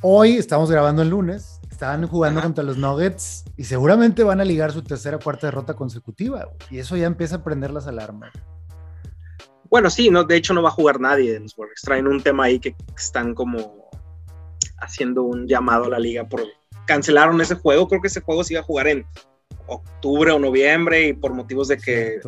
[0.02, 4.72] Hoy estamos grabando el lunes, están jugando contra los Nuggets y seguramente van a ligar
[4.72, 6.48] su tercera o cuarta derrota consecutiva.
[6.70, 8.32] Y eso ya empieza a prender las alarmas.
[9.68, 11.82] Bueno, sí, no, de hecho no va a jugar nadie de los Warriors.
[11.82, 13.90] Traen un tema ahí que están como
[14.78, 16.44] haciendo un llamado a la liga por
[16.86, 17.88] cancelaron ese juego.
[17.88, 19.04] Creo que ese juego se iba a jugar en
[19.66, 22.20] octubre o noviembre y por motivos de que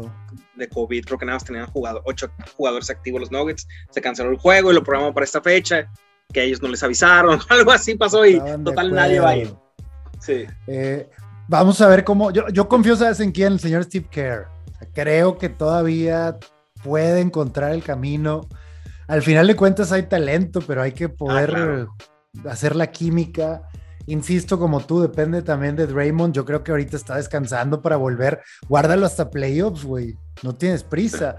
[0.55, 4.31] de COVID creo que nada más tenían jugado ocho jugadores activos los Nuggets, se canceló
[4.31, 5.91] el juego y lo programamos para esta fecha,
[6.31, 9.53] que ellos no les avisaron, algo así pasó y total nadie va a ir.
[10.19, 10.45] Sí.
[10.67, 11.09] Eh,
[11.47, 13.53] vamos a ver cómo, yo, yo confío, ¿sabes en quién?
[13.53, 14.47] El señor Steve Kerr.
[14.93, 16.37] Creo que todavía
[16.83, 18.47] puede encontrar el camino.
[19.07, 21.87] Al final de cuentas hay talento, pero hay que poder ah,
[22.49, 23.63] hacer la química.
[24.05, 26.33] Insisto, como tú, depende también de Draymond.
[26.33, 28.41] Yo creo que ahorita está descansando para volver.
[28.67, 30.15] Guárdalo hasta playoffs, güey.
[30.41, 31.37] No tienes prisa.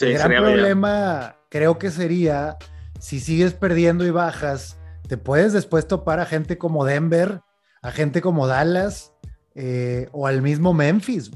[0.00, 2.56] el gran problema creo que sería
[2.98, 7.40] si sigues perdiendo y bajas, te puedes después topar a gente como Denver,
[7.82, 9.12] a gente como Dallas
[9.54, 11.30] eh, o al mismo Memphis.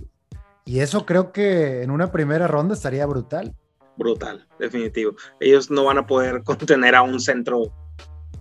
[0.64, 3.54] Y eso creo que en una primera ronda estaría brutal.
[3.96, 5.14] Brutal, definitivo.
[5.40, 7.72] Ellos no van a poder contener a un centro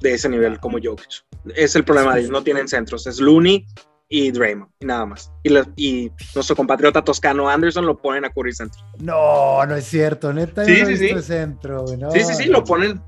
[0.02, 1.26] de ese nivel como Jokic.
[1.56, 3.08] Es el problema de ellos, no tienen centros.
[3.08, 3.66] Es Looney
[4.12, 5.32] y Draymond y nada más.
[5.44, 8.82] Y, nuestro compatriota toscano Anderson lo ponen a cubrir centro.
[9.00, 10.66] No, no es cierto, neta.
[10.66, 11.22] Sí, sí, sí.
[11.22, 13.02] Centro, sí, sí, sí, lo ponen.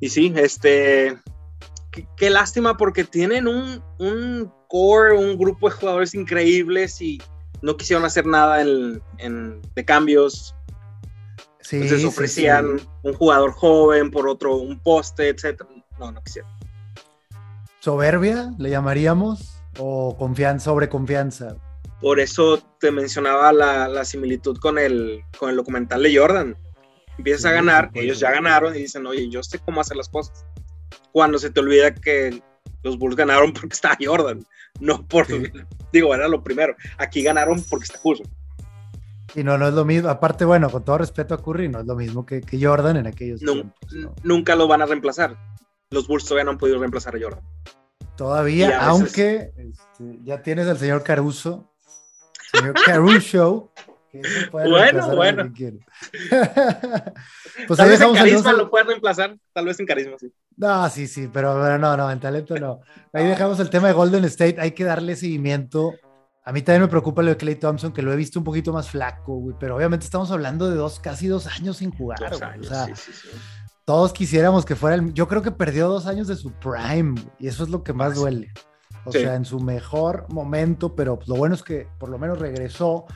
[0.00, 1.18] Y sí, este.
[2.16, 7.20] Qué, lástima porque tienen un, un, core, un grupo de jugadores increíbles y
[7.62, 9.02] no quisieron hacer nada en,
[9.74, 10.54] de cambios.
[11.60, 15.62] Sí, Entonces ofrecían un jugador joven por otro, un poste, etc.
[15.98, 16.50] No, no quisieron.
[17.80, 19.62] ¿Soberbia le llamaríamos?
[19.78, 21.56] ¿O confianza, sobre confianza?
[22.00, 26.56] Por eso te mencionaba la, similitud con el, con el documental de Jordan.
[27.20, 30.46] Empiezas a ganar, ellos ya ganaron y dicen, oye, yo sé cómo hacer las cosas.
[31.12, 32.42] Cuando se te olvida que
[32.82, 34.42] los Bulls ganaron porque está Jordan,
[34.80, 35.26] no por,
[35.92, 36.74] digo, era lo primero.
[36.96, 38.22] Aquí ganaron porque está Curry.
[39.34, 40.08] Y no, no es lo mismo.
[40.08, 43.40] Aparte, bueno, con todo respeto a Curry, no es lo mismo que, Jordan en aquellos
[43.40, 43.94] tiempos.
[44.22, 45.36] Nunca lo van a reemplazar.
[45.90, 47.44] Los Bulls todavía no han podido reemplazar a Jordan.
[48.16, 51.70] Todavía, aunque este, ya tienes al señor Caruso,
[52.50, 53.74] señor Caruso.
[54.50, 55.52] Bueno, bueno.
[57.66, 60.32] pues tal vez en carisma lo puede reemplazar, tal vez en carisma, sí.
[60.56, 62.80] No, sí, sí, pero, no, no, en talento no.
[63.12, 65.94] Ahí dejamos el tema de Golden State, hay que darle seguimiento.
[66.44, 68.72] A mí también me preocupa lo de Clay Thompson, que lo he visto un poquito
[68.72, 72.18] más flaco, güey, pero obviamente estamos hablando de dos, casi dos años sin jugar.
[72.32, 72.88] o sea,
[73.84, 75.12] todos quisiéramos que fuera el.
[75.14, 78.14] Yo creo que perdió dos años de su prime, y eso es lo que más
[78.14, 78.52] duele.
[79.04, 83.06] O sea, en su mejor momento, pero lo bueno es que por lo menos regresó.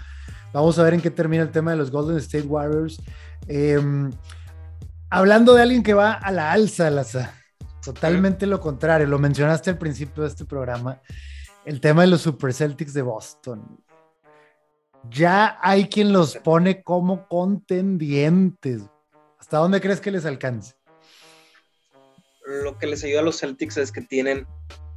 [0.54, 3.02] Vamos a ver en qué termina el tema de los Golden State Warriors.
[3.48, 3.76] Eh,
[5.10, 7.34] hablando de alguien que va a la alza, Laza,
[7.84, 11.02] totalmente lo contrario, lo mencionaste al principio de este programa,
[11.64, 13.84] el tema de los Super Celtics de Boston.
[15.10, 18.82] Ya hay quien los pone como contendientes.
[19.40, 20.76] ¿Hasta dónde crees que les alcance?
[22.62, 24.46] Lo que les ayuda a los Celtics es que tienen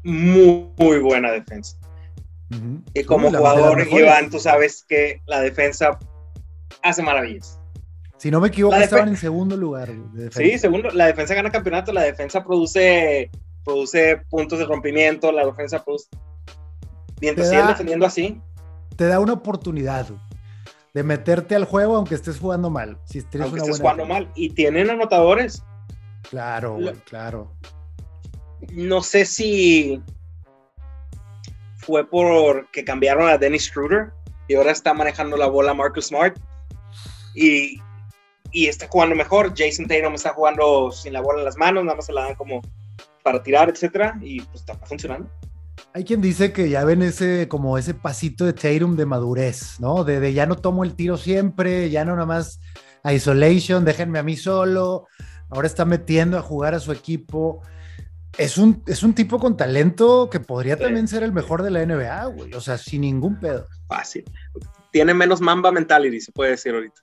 [0.03, 1.79] muy, buena defensa.
[2.93, 5.99] Y como jugador, Iván, tú sabes que la defensa
[6.81, 7.59] hace maravillas.
[8.17, 9.89] Si no me equivoco, estaban en segundo lugar.
[10.31, 10.89] sí, segundo.
[10.91, 13.29] La defensa gana campeonato, la defensa produce,
[13.63, 16.07] produce puntos de rompimiento, la defensa produce.
[17.21, 18.41] Mientras siguen defendiendo así.
[18.95, 20.07] Te da una oportunidad
[20.93, 22.97] de meterte al juego aunque estés jugando mal.
[23.05, 24.31] Si aunque estés jugando mal.
[24.35, 25.63] Y tienen anotadores.
[26.29, 27.51] Claro, claro.
[28.71, 30.01] No sé si
[31.87, 34.11] fue porque cambiaron a Dennis Schroeder
[34.47, 36.37] y ahora está manejando la bola Marcus Smart.
[37.33, 37.81] Y
[38.51, 39.53] y está jugando mejor.
[39.55, 42.35] Jason Tatum está jugando sin la bola en las manos, nada más se la dan
[42.35, 42.61] como
[43.23, 45.29] para tirar, etcétera, y pues está funcionando.
[45.93, 50.03] Hay quien dice que ya ven ese como ese pasito de Tatum de madurez, ¿no?
[50.03, 52.59] De, ya no tomo el tiro siempre, ya no nada más
[53.03, 55.07] isolation, déjenme a mí solo.
[55.49, 57.61] Ahora está metiendo a jugar a su equipo.
[58.37, 61.85] Es un, es un tipo con talento que podría también ser el mejor de la
[61.85, 62.53] NBA, güey.
[62.53, 63.67] O sea, sin ningún pedo.
[63.87, 64.25] Fácil
[64.97, 67.01] tiene menos Mamba mentality, se puede decir ahorita.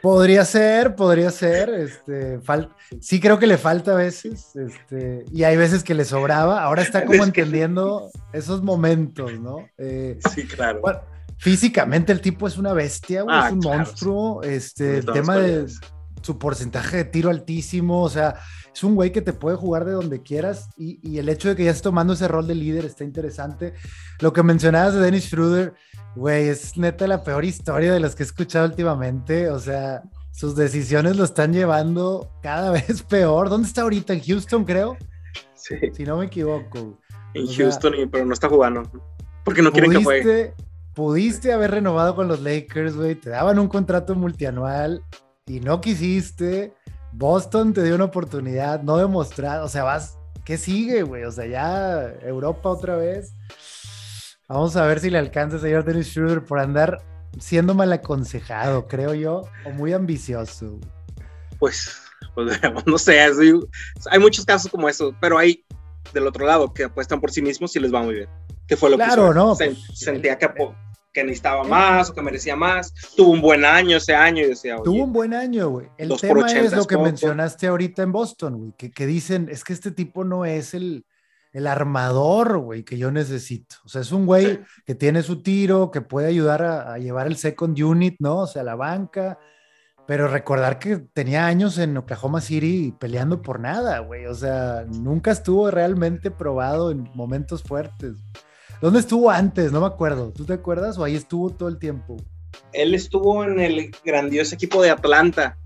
[0.00, 1.68] Podría ser, podría ser.
[1.84, 2.38] Este,
[3.00, 6.62] sí creo que le falta a veces, este, y hay veces que le sobraba.
[6.62, 9.68] Ahora está como entendiendo esos momentos, ¿no?
[9.78, 10.80] Eh, sí, claro.
[11.38, 14.42] físicamente el tipo es una bestia, ah, es un monstruo.
[14.42, 15.66] Este, el tema de
[16.22, 18.36] su porcentaje de tiro altísimo, o sea,
[18.74, 21.56] es un güey que te puede jugar de donde quieras y, y, el hecho de
[21.56, 23.72] que ya esté tomando ese rol de líder está interesante.
[24.20, 25.74] Lo que mencionabas de Dennis Schroeder,
[26.16, 29.50] Güey, es neta la peor historia de las que he escuchado últimamente.
[29.50, 33.48] O sea, sus decisiones lo están llevando cada vez peor.
[33.48, 34.12] ¿Dónde está ahorita?
[34.12, 34.96] En Houston, creo.
[35.54, 35.76] Sí.
[35.92, 36.98] Si no me equivoco.
[37.34, 38.82] En Houston, pero no está jugando.
[39.44, 40.54] Porque no quiere que juegue.
[40.94, 43.16] Pudiste haber renovado con los Lakers, güey.
[43.16, 45.02] Te daban un contrato multianual
[45.46, 46.72] y no quisiste.
[47.14, 49.62] Boston te dio una oportunidad, no demostrar.
[49.62, 50.18] O sea, vas.
[50.44, 51.24] ¿Qué sigue, güey?
[51.24, 53.32] O sea, ya Europa otra vez
[54.48, 57.02] Vamos a ver si le alcanza, señor Dennis Schroeder, por andar
[57.38, 60.78] siendo mal aconsejado, creo yo, o muy ambicioso.
[61.58, 61.96] Pues,
[62.34, 65.64] pues no sé, hay muchos casos como eso, pero hay
[66.12, 68.28] del otro lado que apuestan por sí mismos y les va muy bien.
[68.68, 70.46] Que fue lo claro, que no, pues, sentía que,
[71.14, 72.92] que necesitaba más o que merecía más.
[73.16, 75.86] Tuvo un buen año ese año y decía, Tuvo un buen año, güey.
[75.96, 79.72] El tema es lo que mencionaste ahorita en Boston, güey, que, que dicen, es que
[79.72, 81.06] este tipo no es el,
[81.54, 83.76] el armador, güey, que yo necesito.
[83.84, 87.36] O sea, es un güey que tiene su tiro, que puede ayudar a, llevar el
[87.36, 88.38] second unit, ¿no?
[88.40, 89.38] O sea, la banca.
[90.06, 94.26] Pero recordar que tenía años en Oklahoma City peleando por nada, güey.
[94.26, 98.16] O sea, nunca estuvo realmente probado en momentos fuertes.
[98.84, 99.72] ¿Dónde estuvo antes?
[99.72, 100.30] No me acuerdo.
[100.36, 102.18] ¿Tú te acuerdas o ahí estuvo todo el tiempo?
[102.74, 105.56] Él estuvo en el grandioso equipo de Atlanta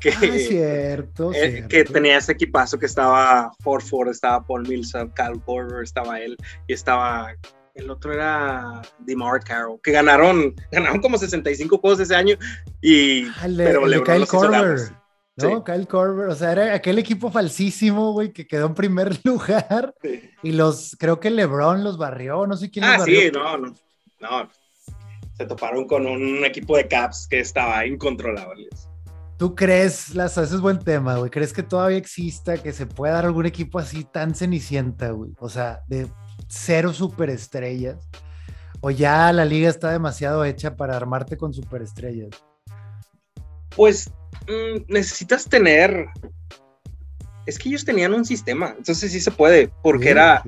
[0.00, 5.40] que, ah, cierto, eh, que tenía ese equipazo que estaba Horford, estaba Paul Millsap, Cal
[5.44, 7.32] Korver, estaba él y estaba
[7.74, 12.36] el otro era DeMar Carroll, que ganaron, ganaron como 65 juegos ese año
[12.82, 13.82] y ah, pero
[14.26, 14.80] Korver.
[15.38, 15.64] ¿No?
[15.64, 19.94] Kyle Korver, o sea, era aquel equipo falsísimo, güey, que quedó en primer lugar
[20.42, 23.20] y los, creo que LeBron los barrió, no sé quién ah, los barrió.
[23.20, 23.74] sí, no, no,
[24.20, 24.50] no,
[25.36, 28.68] se toparon con un equipo de Caps que estaba incontrolable.
[29.38, 31.30] ¿Tú crees, Lazo, ese es buen tema, güey?
[31.30, 35.30] ¿Crees que todavía exista, que se pueda dar algún equipo así tan cenicienta, güey?
[35.38, 36.08] O sea, de
[36.48, 38.08] cero superestrellas.
[38.80, 42.30] ¿O ya la liga está demasiado hecha para armarte con superestrellas?
[43.76, 44.10] Pues
[44.88, 46.06] necesitas tener
[47.48, 50.42] es que ellos tenían un sistema, entonces sí se puede, porque era,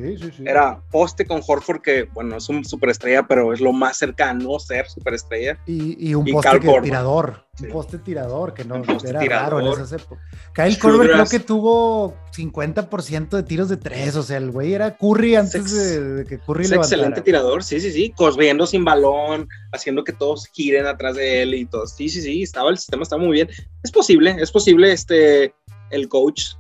[0.45, 4.61] era poste con Horford, que bueno, es un superestrella, pero es lo más cercano a
[4.61, 5.59] ser superestrella.
[5.67, 10.23] Y, y un poste tirador, un poste tirador, que no era raro en esas épocas.
[10.55, 14.95] Kyle Korver creo que tuvo 50% de tiros de tres, o sea, el güey era
[14.99, 20.05] Curry antes de, que Curry es excelente tirador, sí, sí, sí, corriendo sin balón, haciendo
[20.05, 21.87] que todos giren atrás de él y todo.
[21.87, 23.49] Sí, sí, sí, estaba el sistema, estaba muy bien.
[23.83, 25.55] Es posible, es posible, este,
[25.91, 26.57] el coach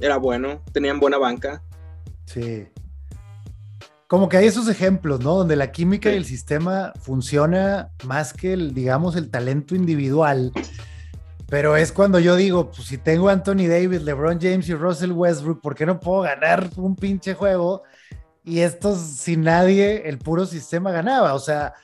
[0.00, 1.62] era bueno, tenían buena banca.
[2.26, 2.66] Sí.
[4.06, 5.36] Como que hay esos ejemplos, ¿no?
[5.36, 10.52] Donde la química y el sistema funciona más que el, digamos, el talento individual.
[11.48, 15.12] Pero es cuando yo digo, pues si tengo a Anthony Davis, LeBron James y Russell
[15.12, 17.82] Westbrook, ¿por qué no puedo ganar un pinche juego?
[18.44, 21.34] Y estos, sin nadie, el puro sistema ganaba.
[21.34, 21.74] O sea,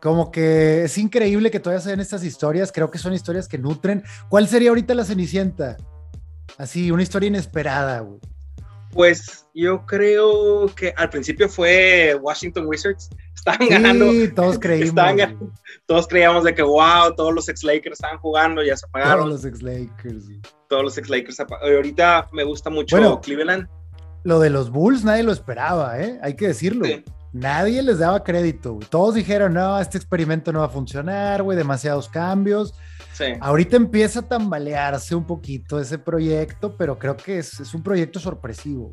[0.00, 2.70] como que es increíble que todavía se den estas historias.
[2.70, 4.04] Creo que son historias que nutren.
[4.28, 5.76] ¿Cuál sería ahorita la Cenicienta?
[6.58, 8.20] Así, una historia inesperada, güey.
[8.92, 13.10] Pues yo creo que al principio fue Washington Wizards.
[13.34, 14.10] Estaban ganando.
[14.10, 14.94] Sí, todos creímos.
[15.86, 19.26] todos creíamos de que, wow, todos los ex-Lakers estaban jugando, ya se apagaron.
[19.26, 20.24] Todos los ex-Lakers.
[20.68, 21.40] Todos los ex-Lakers.
[21.62, 23.68] Ahorita me gusta mucho Cleveland.
[24.24, 26.18] Lo de los Bulls nadie lo esperaba, ¿eh?
[26.22, 26.86] Hay que decirlo.
[27.32, 28.78] Nadie les daba crédito.
[28.88, 32.74] Todos dijeron, no, este experimento no va a funcionar, güey, demasiados cambios.
[33.40, 38.90] Ahorita empieza a tambalearse un poquito ese proyecto, pero creo que es, un proyecto sorpresivo.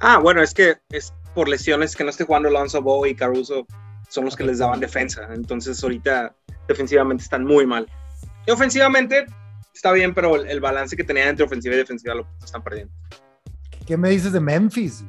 [0.00, 3.66] Ah, bueno, es que es por lesiones que no esté jugando Alonso Bo y Caruso
[4.08, 5.28] son los que les daban defensa.
[5.34, 6.34] Entonces ahorita
[6.68, 7.86] defensivamente están muy mal.
[8.46, 9.26] Y ofensivamente
[9.74, 12.94] está bien, pero el, balance que tenían entre ofensiva y defensiva lo están perdiendo.
[13.86, 15.04] ¿Qué me dices de Memphis?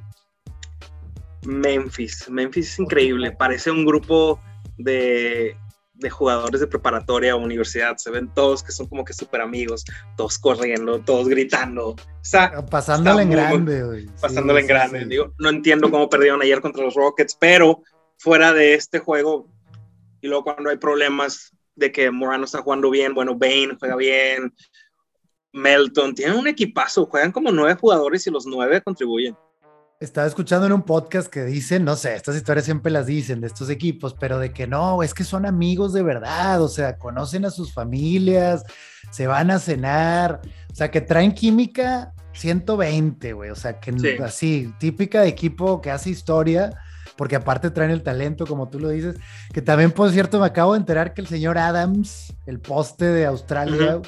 [1.44, 2.30] Memphis.
[2.30, 3.32] Memphis es increíble.
[3.32, 4.40] Parece un grupo
[4.78, 5.56] de
[5.98, 9.86] de jugadores de preparatoria o universidad, se ven todos que son como que súper amigos,
[10.18, 11.90] todos corriendo, todos gritando.
[11.90, 14.06] O sea, pasándole en grande, güey.
[14.22, 15.06] Pasándole en grande.
[15.06, 17.82] Digo, no entiendo cómo perdieron ayer contra los Rockets, pero
[18.18, 19.48] fuera de este juego,
[20.22, 24.54] y luego cuando hay problemas de que Morano está jugando bien, bueno, Bane juega bien,
[25.54, 29.36] Melton, tienen un equipazo, juegan como nueve jugadores y los nueve contribuyen.
[30.02, 33.48] Estaba escuchando en un podcast que dicen, no sé, estas historias siempre las dicen de
[33.48, 37.46] estos equipos, pero de que no, es que son amigos de verdad, o sea, conocen
[37.46, 38.66] a sus familias,
[39.10, 44.74] se van a cenar, o sea, que traen química 120, güey, o sea, que así,
[44.80, 46.72] típica de equipo que hace historia,
[47.16, 49.16] porque aparte traen el talento, como tú lo dices,
[49.54, 53.26] que también, por cierto, me acabo de enterar que el señor Adams, el poste de
[53.28, 54.02] Australia,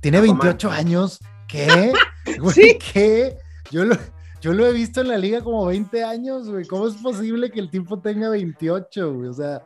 [0.00, 1.92] tiene 28 años, ¿qué?
[2.40, 3.38] Güey, ¿qué?
[3.70, 3.96] Yo lo
[4.40, 6.66] yo lo he visto en la liga como 20 años, güey.
[6.66, 9.28] ¿Cómo es posible que el tipo tenga 28, güey?
[9.28, 9.62] O sea,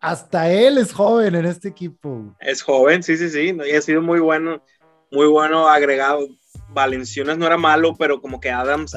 [0.00, 2.34] hasta él es joven en este equipo.
[2.40, 3.56] Es joven, sí, sí, sí.
[3.64, 4.62] Y ha sido muy bueno,
[5.10, 6.26] muy bueno agregado.
[6.70, 8.94] Valenciunas no era malo, pero como que Adams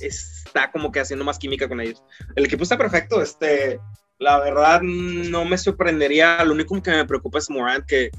[0.00, 2.02] está como que haciendo más química con ellos.
[2.36, 3.22] El equipo está perfecto.
[3.22, 3.80] Este,
[4.18, 6.44] la verdad, no me sorprendería.
[6.44, 8.10] Lo único que me preocupa es Morant, que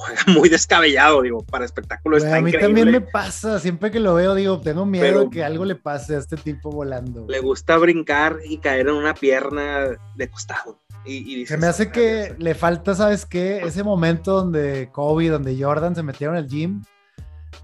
[0.00, 4.14] juega muy descabellado, digo, para espectáculo está A mí también me pasa, siempre que lo
[4.14, 7.26] veo, digo, tengo miedo de que algo le pase a este tipo volando.
[7.28, 10.78] Le gusta brincar y caer en una pierna de costado.
[11.04, 13.60] Y, se me hace que le falta, ¿sabes qué?
[13.60, 16.82] Ese momento donde Kobe, donde Jordan se metieron al gym,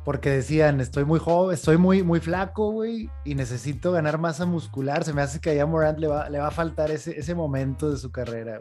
[0.05, 5.05] porque decían, estoy muy joven, estoy muy, muy flaco, güey, y necesito ganar masa muscular.
[5.05, 7.91] Se me hace que a Morant le va, le va a faltar ese, ese momento
[7.91, 8.59] de su carrera.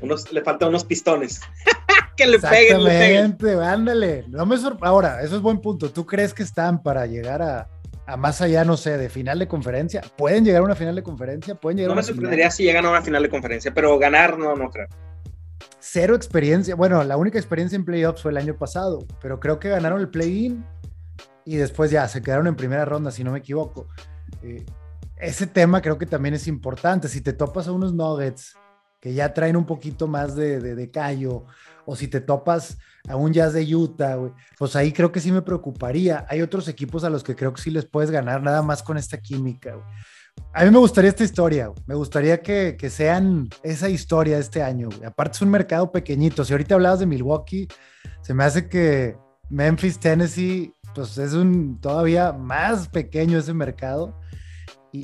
[0.00, 1.40] Unos, le faltan unos pistones.
[2.16, 3.60] que le peguen, le peguen.
[3.60, 4.24] ándale.
[4.28, 5.90] No me Ahora, eso es buen punto.
[5.90, 7.68] ¿Tú crees que están para llegar a,
[8.06, 10.02] a más allá, no sé, de final de conferencia?
[10.16, 11.54] ¿Pueden llegar a una final de conferencia?
[11.54, 14.54] ¿Pueden llegar no me sorprendería si llegan a una final de conferencia, pero ganar no,
[14.56, 14.88] no creo.
[15.78, 16.74] Cero experiencia.
[16.74, 20.08] Bueno, la única experiencia en playoffs fue el año pasado, pero creo que ganaron el
[20.08, 20.64] play-in
[21.44, 23.86] y después ya se quedaron en primera ronda, si no me equivoco.
[24.42, 24.64] Eh,
[25.16, 27.08] ese tema creo que también es importante.
[27.08, 28.56] Si te topas a unos Nuggets
[29.00, 31.44] que ya traen un poquito más de, de, callo,
[31.84, 32.78] o si te topas
[33.08, 34.18] a un Jazz de Utah,
[34.58, 36.26] pues ahí creo que sí me preocuparía.
[36.28, 38.96] Hay otros equipos a los que creo que sí les puedes ganar nada más con
[38.96, 39.76] esta química.
[40.52, 44.88] A mí me gustaría esta historia, me gustaría que, que, sean esa historia este año.
[45.04, 46.44] Aparte es un mercado pequeñito.
[46.44, 47.68] Si ahorita hablabas de Milwaukee,
[48.22, 49.16] se me hace que
[49.48, 54.18] Memphis, Tennessee, pues es un todavía más pequeño ese mercado.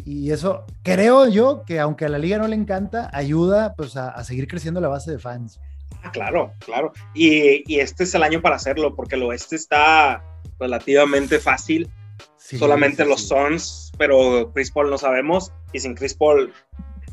[0.05, 4.23] Y, eso creo yo que aunque a la liga no le encanta, ayuda pues a,
[4.25, 5.61] seguir creciendo la base de fans.
[6.03, 6.93] Ah, claro, claro.
[7.15, 10.23] Y, y, este es el año para hacerlo, porque el oeste está
[10.59, 11.91] relativamente fácil.
[12.37, 15.53] Solamente los Suns, pero Chris Paul no sabemos.
[15.73, 16.53] Y sin Chris Paul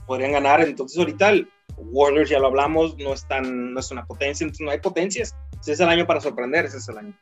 [0.06, 0.62] podrían ganar.
[0.62, 4.72] Entonces ahorita el Warriors ya lo hablamos, no es, no es una potencia, entonces no
[4.72, 5.36] hay potencias.
[5.62, 7.14] Ese es el año para sorprender, ese es el año.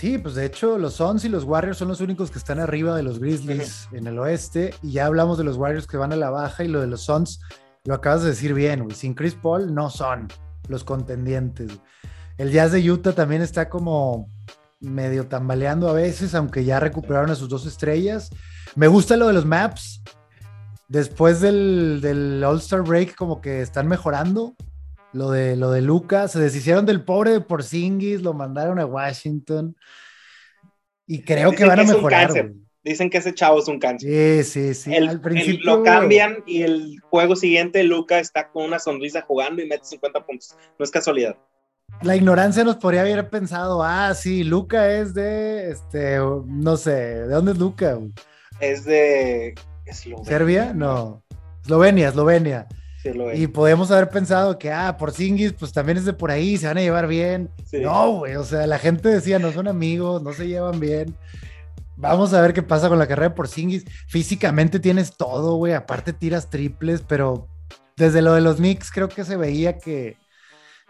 [0.00, 2.96] Sí, pues de hecho los Suns y los Warriors son los únicos que están arriba
[2.96, 6.16] de los Grizzlies en el oeste y ya hablamos de los Warriors que van a
[6.16, 7.38] la baja y lo de los Suns
[7.84, 8.96] lo acabas de decir bien, güey.
[8.96, 10.28] Sin Chris Paul no son
[10.68, 11.72] los contendientes.
[12.38, 14.26] El Jazz de Utah también está como
[14.80, 18.30] medio tambaleando a veces, aunque ya recuperaron a sus dos estrellas.
[18.76, 20.02] Me gusta lo de los maps.
[20.88, 24.54] Después del, del All-Star Break, como que están mejorando.
[25.12, 29.76] Lo de, lo de Lucas, se deshicieron del pobre de Porzingis, lo mandaron a Washington.
[31.06, 32.52] Y creo que van a mejorar.
[32.82, 34.44] Dicen que ese chavo es un cáncer.
[34.44, 34.96] Sí, sí, sí.
[34.96, 39.66] Al principio lo cambian y el juego siguiente Lucas está con una sonrisa jugando y
[39.66, 40.56] mete 50 puntos.
[40.78, 41.36] No es casualidad.
[42.02, 47.28] La ignorancia nos podría haber pensado, ah, sí, Luca es de, este, no sé, ¿de
[47.28, 47.98] dónde es Luca?
[48.60, 49.54] Es de
[50.22, 50.72] ¿Serbia?
[50.72, 51.22] No.
[51.62, 52.68] Eslovenia, Eslovenia
[53.34, 56.66] y podemos haber pensado que, ah, por Singis, pues también es de por ahí, se
[56.66, 57.50] van a llevar bien.
[57.72, 61.16] No, güey, o sea, la gente decía, no son amigos, no se llevan bien.
[61.96, 63.84] Vamos a ver qué pasa con la carrera de Porzingis.
[64.08, 65.74] Físicamente tienes todo, güey.
[65.74, 67.48] Aparte tiras triples, pero
[67.96, 70.16] desde lo de los Knicks creo que se veía que,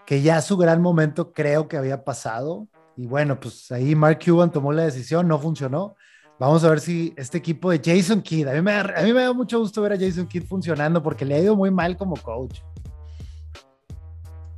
[0.06, 2.68] que ya su gran momento creo que había pasado.
[2.96, 5.96] Y bueno, pues ahí Mark Cuban tomó la decisión, no funcionó.
[6.41, 9.20] Vamos a ver si este equipo de Jason Kidd, a mí, me a mí me
[9.20, 12.16] da mucho gusto ver a Jason Kidd funcionando porque le ha ido muy mal como
[12.16, 12.61] coach.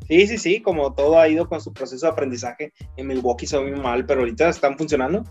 [0.06, 2.72] Sí, sí, sí, como todo ha ido con su proceso de aprendizaje.
[2.96, 5.24] En Milwaukee se muy mal, pero ahorita están funcionando.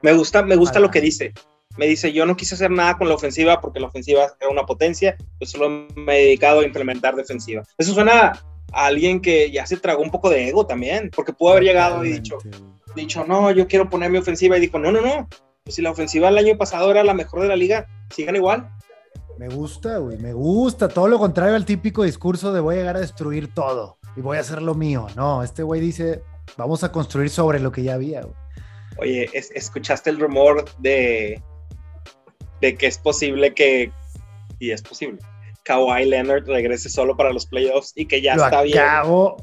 [0.00, 1.34] Me gusta, me gusta lo que dice.
[1.76, 4.64] Me dice, yo no quise hacer nada con la ofensiva porque la ofensiva era una
[4.64, 7.62] potencia, yo solo me he dedicado a implementar defensiva.
[7.76, 8.32] Eso suena
[8.72, 12.02] a alguien que ya se tragó un poco de ego también, porque pudo haber llegado
[12.06, 12.38] y dicho,
[12.96, 15.28] dicho, no, yo quiero poner mi ofensiva y dijo, no, no, no,
[15.66, 18.68] si la ofensiva el año pasado era la mejor de la liga, sigan igual.
[19.38, 20.88] Me gusta, güey, me gusta.
[20.88, 24.36] Todo lo contrario al típico discurso de voy a llegar a destruir todo y voy
[24.36, 25.06] a hacer lo mío.
[25.16, 26.22] No, este güey dice,
[26.58, 28.34] vamos a construir sobre lo que ya había, güey.
[28.98, 31.42] Oye, ¿escuchaste el rumor de,
[32.60, 33.90] de que es posible que,
[34.58, 35.18] y es posible,
[35.64, 38.82] Kawhi Leonard regrese solo para los playoffs y que ya está bien.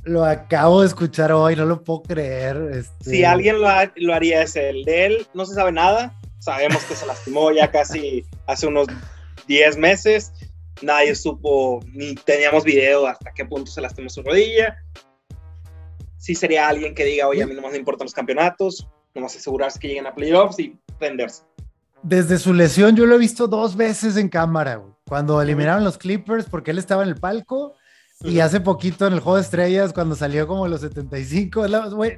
[0.03, 2.57] Lo acabo de escuchar hoy, no lo puedo creer.
[2.73, 3.09] Este.
[3.09, 6.15] Si alguien lo, lo, haría es el de él, no se sabe nada.
[6.39, 8.87] Sabemos que se lastimó ya casi hace unos
[9.47, 10.31] 10 meses.
[10.81, 14.77] Nadie supo, ni teníamos video hasta qué punto se lastimó su rodilla.
[16.17, 19.79] Sí sería alguien que diga, oye, a mí no me importan los campeonatos, nomás asegurarse
[19.79, 21.43] que lleguen a playoffs y prenderse.
[22.03, 25.97] Desde su lesión yo lo he visto dos veces en cámara, güey cuando eliminaron los
[25.97, 27.75] Clippers porque él estaba en el palco.
[28.21, 31.65] Y hace poquito en el juego de estrellas, cuando salió como los 75,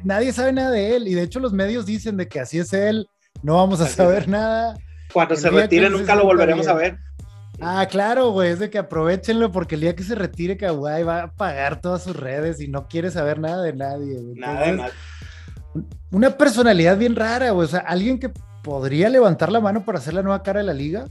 [0.03, 1.07] nadie sabe nada de él.
[1.07, 3.07] Y de hecho, los medios dicen de que así es él,
[3.41, 4.77] no vamos a saber nada.
[5.11, 6.99] Cuando se retire, nunca lo volveremos a ver.
[7.59, 11.23] Ah, claro, güey, es de que aprovechenlo porque el día que se retire, Kawhi va
[11.23, 14.21] a pagar todas sus redes y no quiere saber nada de nadie.
[14.35, 14.93] Nada de nadie.
[16.11, 17.65] Una personalidad bien rara, güey.
[17.65, 18.29] O sea, alguien que
[18.61, 21.05] podría levantar la mano para hacer la nueva cara de la liga,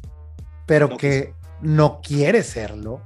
[0.64, 3.02] pero que no quiere serlo.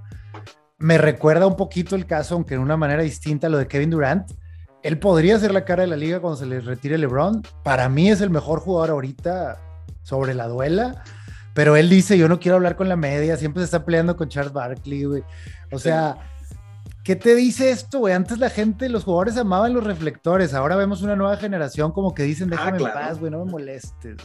[0.79, 4.31] Me recuerda un poquito el caso, aunque de una manera distinta, lo de Kevin Durant.
[4.83, 7.43] él podría ser la cara de la liga cuando se le retire LeBron.
[7.65, 9.59] Para mí es el mejor jugador ahorita
[10.03, 11.03] sobre la duela.
[11.55, 14.29] Pero él dice, yo no quiero hablar con la media, siempre se está peleando con
[14.29, 15.25] Charles Barkley, güey.
[15.73, 16.19] O sea,
[17.03, 18.13] ¿qué te dice esto, güey?
[18.13, 22.25] Antes la gente, los jugadores amaban los reflectores, ahora vemos una nueva generación como que
[22.25, 24.19] dicen, ah, déjame en paz, güey, no me molestes.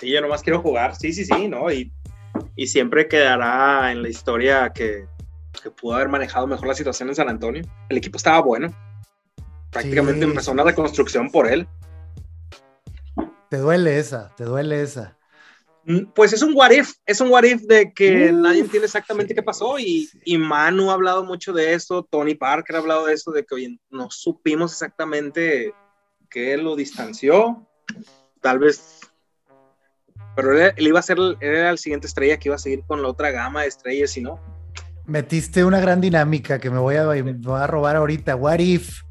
[0.00, 1.70] Sí, yo nomás quiero jugar, sí, sí, sí, ¿no?
[1.70, 1.92] Y,
[2.56, 5.06] y siempre quedará en la historia que,
[5.62, 7.62] que, pudo haber manejado mejor la situación en San Antonio.
[7.88, 8.74] El equipo estaba bueno.
[9.70, 11.66] Prácticamente empezó una reconstrucción por él.
[13.50, 15.16] Te duele esa, te duele esa.
[15.86, 19.34] Mm, pues es un what if, es un what if de que nadie entiende exactamente
[19.34, 23.12] qué pasó y, y, Manu ha hablado mucho de eso, Tony Parker ha hablado de
[23.12, 25.74] eso, de que oye, no supimos exactamente
[26.30, 27.68] qué lo distanció,
[28.40, 28.93] tal vez,
[30.34, 33.08] pero él, iba a ser, era el siguiente estrella que iba a seguir con la
[33.08, 34.40] otra gama de estrellas y no.
[35.06, 39.02] Metiste una gran dinámica que me voy a, voy a robar ahorita, what if,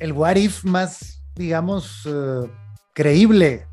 [0.00, 2.48] el what if más, digamos, uh,
[2.94, 3.66] creíble,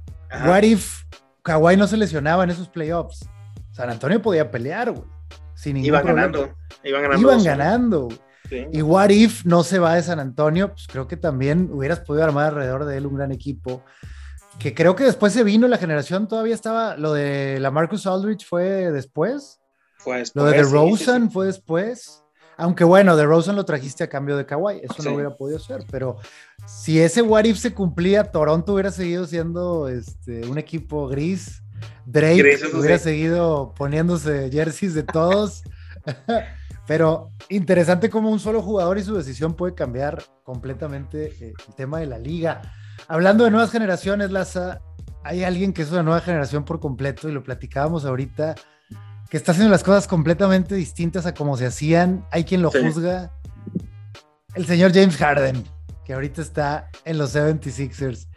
[0.46, 1.04] what if
[1.46, 3.30] Kawhi no se lesionaba en esos playoffs.
[3.72, 5.08] San Antonio podía pelear, güey.
[5.54, 6.56] Sin ningún iban ganando.
[6.84, 7.22] Iban ganando.
[7.22, 8.10] Iban ganando.
[8.72, 12.26] Y what if no se va de San Antonio, pues creo que también hubieras podido
[12.26, 13.84] armar alrededor de él un gran equipo.
[14.60, 16.98] Que creo que después se vino la generación, todavía estaba.
[16.98, 19.60] Lo de la Marcus Aldridge fue después.
[19.98, 20.44] Fue después.
[20.44, 22.26] Lo de Rosen fue después.
[22.58, 25.84] Aunque bueno, de Rosen lo trajiste a cambio de Kawhi, eso no hubiera podido ser,
[25.92, 26.18] pero
[26.66, 31.62] si ese what if se cumplía, Toronto hubiera seguido siendo este, un equipo gris,
[32.06, 35.64] Drake hubiera seguido poniéndose jerseys de todos,
[36.88, 42.00] pero interesante cómo un solo jugador y su decisión puede cambiar completamente eh, el tema
[42.00, 42.62] de la liga.
[43.08, 44.82] Hablando de nuevas generaciones, Laza,
[45.24, 48.56] hay alguien que es una nueva generación por completo y lo platicábamos ahorita
[49.30, 52.26] que está haciendo las cosas completamente distintas a como se hacían.
[52.32, 53.32] Hay quien lo juzga.
[54.56, 55.64] El señor James Harden,
[56.04, 58.28] que ahorita está en los 76ers.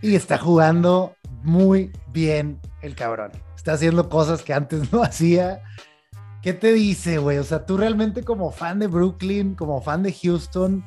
[0.00, 3.32] Y está jugando muy bien el cabrón.
[3.56, 5.62] Está haciendo cosas que antes no hacía.
[6.42, 7.38] ¿Qué te dice, güey?
[7.38, 10.84] O sea, tú realmente como fan de Brooklyn, como fan de Houston,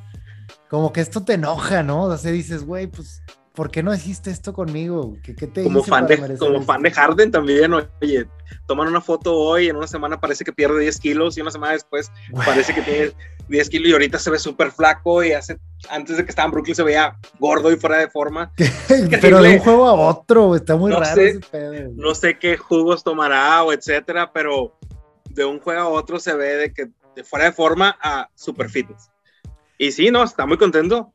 [0.69, 2.03] como que esto te enoja, ¿no?
[2.03, 3.21] O sea, dices, güey, pues
[3.55, 5.17] ¿por qué no hiciste esto conmigo?
[5.23, 8.27] ¿Qué, te como fan de Como fan de Harden también, oye,
[8.67, 11.73] toman una foto hoy, en una semana parece que pierde 10 kilos y una semana
[11.73, 12.11] después
[12.45, 13.11] parece que tiene
[13.47, 15.57] 10 kilos y ahorita se ve súper flaco y hace,
[15.89, 18.51] antes de que estaba en Brooklyn se veía gordo y fuera de forma.
[19.21, 21.91] Pero de un juego a otro, está muy raro ese pedo.
[21.95, 24.77] No sé qué jugos tomará o etcétera, pero
[25.29, 28.69] de un juego a otro se ve de que de fuera de forma a super
[28.69, 29.09] fitness.
[29.77, 31.13] Y sí, no, está muy contento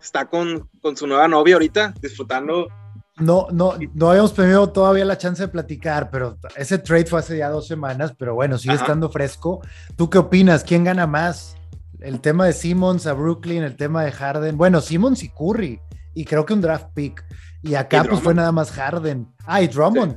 [0.00, 2.68] está con, con su nueva novia ahorita, disfrutando.
[3.16, 7.38] No, no, no habíamos tenido todavía la chance de platicar, pero ese trade fue hace
[7.38, 9.60] ya dos semanas, pero bueno, sigue estando fresco.
[9.96, 10.62] ¿Tú qué opinas?
[10.62, 11.56] ¿Quién gana más?
[11.98, 14.56] El tema de Simmons a Brooklyn, el tema de Harden.
[14.56, 15.80] Bueno, Simmons y Curry,
[16.14, 17.24] y creo que un draft pick.
[17.62, 19.26] Y acá pues fue nada más Harden.
[19.44, 20.16] Ah, y Drummond.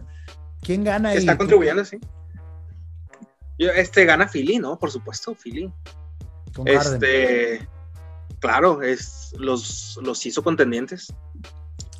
[0.62, 1.18] ¿Quién gana ahí?
[1.18, 2.00] Está contribuyendo, sí.
[3.58, 4.78] Este gana Philly, ¿no?
[4.78, 5.74] Por supuesto, Philly.
[6.54, 7.68] Con este,
[8.42, 11.14] claro, es, los, los hizo contendientes.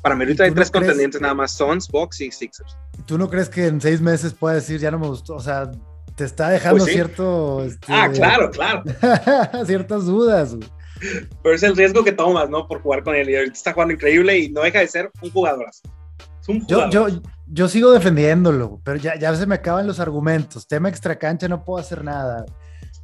[0.02, 2.76] Para mí ahorita hay tres contendientes nada más, Suns, Bucks y Sixers.
[3.06, 5.36] ¿Tú no crees que en seis meses pueda decir ya no me gustó?
[5.36, 5.70] O sea,
[6.16, 7.64] te está dejando pues cierto...
[7.64, 8.82] Este, ah, claro, claro.
[9.64, 10.56] ciertas dudas.
[11.42, 12.66] Pero es el riesgo que tomas, ¿no?
[12.66, 13.30] Por jugar con él.
[13.30, 15.66] Y ahorita está jugando increíble y no deja de ser un jugador.
[15.70, 17.06] Es un Yo, yo,
[17.46, 20.66] yo, sigo defendiéndolo, pero ya, ya se me acaban los argumentos.
[20.66, 22.44] Tema extra cancha, no puedo hacer nada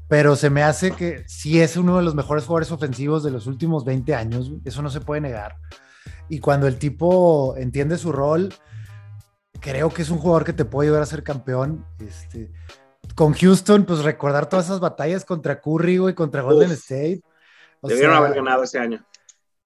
[0.08, 3.46] pero se me hace que sí es uno de los mejores jugadores ofensivos de los
[3.46, 5.56] últimos 20 años, eso no se puede negar.
[6.30, 8.52] Y cuando el tipo entiende su rol,
[9.60, 11.84] creo que es un jugador que te puede ayudar a ser campeón.
[11.98, 12.50] Este,
[13.14, 17.20] con Houston, pues recordar todas esas batallas contra Curry y contra Golden State.
[17.82, 19.04] debieron haber ganado ese año.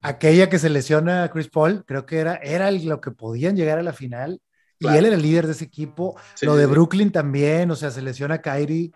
[0.01, 3.79] Aquella que se lesiona a Chris Paul, creo que era, era lo que podían llegar
[3.79, 4.41] a la final.
[4.81, 6.19] Y él era el líder de ese equipo.
[6.41, 8.91] lo de Brooklyn también, o sea, se lesiona a Kyrie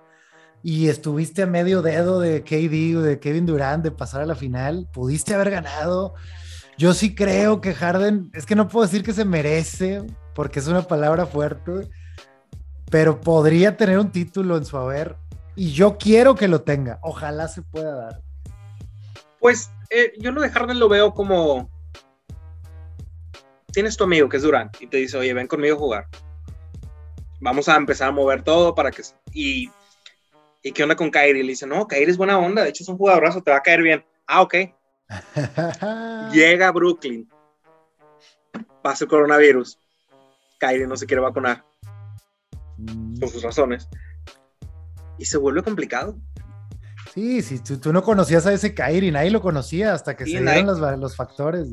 [0.68, 4.34] y estuviste a medio dedo de KD o de Kevin Durant de pasar a la
[4.34, 6.14] final, pudiste haber ganado.
[6.76, 10.02] Yo sí creo que Harden, es que no puedo decir que se merece,
[10.34, 11.88] porque es una palabra fuerte,
[12.90, 15.14] pero podría tener un título en su haber
[15.54, 16.98] y yo quiero que lo tenga.
[17.00, 18.20] Ojalá se pueda dar.
[19.38, 21.70] Pues eh, yo lo de Harden lo veo como
[23.70, 26.06] tienes tu amigo que es Durant y te dice, oye, ven conmigo a jugar.
[27.40, 29.02] Vamos a empezar a mover todo para que...
[29.32, 29.70] Y
[30.62, 31.42] ¿y qué onda con Kyrie?
[31.42, 33.62] Le dice, no, Kyrie es buena onda, de hecho es un jugadorazo, te va a
[33.62, 34.04] caer bien.
[34.26, 34.54] Ah, ok.
[36.32, 37.28] Llega a Brooklyn,
[38.82, 39.78] pasa el coronavirus,
[40.58, 41.64] Kyrie no se quiere vacunar,
[42.78, 43.20] mm.
[43.20, 43.88] por sus razones,
[45.18, 46.16] y se vuelve complicado.
[47.16, 50.66] Sí, sí, tú, no conocías a ese Kairi, nadie lo conocía hasta que se dieron
[51.00, 51.66] los, factores.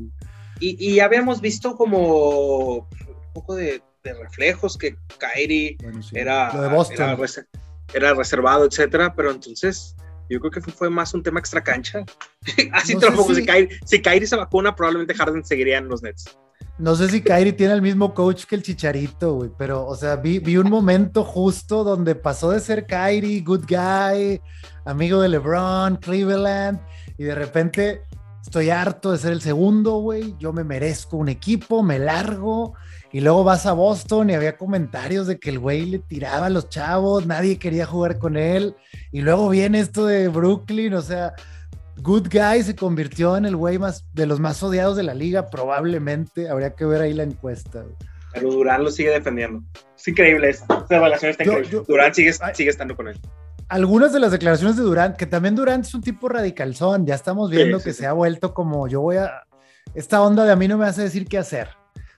[0.61, 5.77] Y, ya habíamos visto como un poco de, reflejos que Kairi
[6.13, 6.49] era,
[6.89, 7.17] era,
[7.93, 9.95] reservado, etcétera, pero entonces
[10.29, 12.03] yo creo que fue, más un tema extra cancha.
[12.73, 16.37] Así tampoco, si, Kairi, si Kairi se vacuna, probablemente Harden seguiría en los Nets.
[16.79, 20.15] No sé si Kyrie tiene el mismo coach que el Chicharito, güey, pero, o sea,
[20.15, 24.41] vi, vi, un momento justo donde pasó de ser Kyrie, good guy,
[24.85, 26.79] amigo de LeBron, Cleveland,
[27.17, 28.01] y de repente
[28.43, 32.73] estoy harto de ser el segundo, güey, yo me merezco un equipo, me largo,
[33.11, 36.49] y luego vas a Boston y había comentarios de que el güey le tiraba a
[36.49, 38.75] los chavos, nadie quería jugar con él,
[39.11, 41.33] y luego viene esto de Brooklyn, o sea,
[41.97, 45.49] Good Guy se convirtió en el güey más de los más odiados de la liga,
[45.49, 46.49] probablemente.
[46.49, 47.85] Habría que ver ahí la encuesta.
[48.33, 49.61] Pero Durán lo sigue defendiendo.
[49.95, 51.83] Es increíble Esa relación está increíble.
[51.87, 53.19] Durán sigue, sigue, estando con él.
[53.73, 57.07] Algunas de las declaraciones de Durán, que también Durán es un tipo radicalzón.
[57.07, 59.47] Ya estamos viendo que se ha vuelto como yo voy a.
[59.95, 61.69] Esta onda de a mí no me hace decir qué hacer.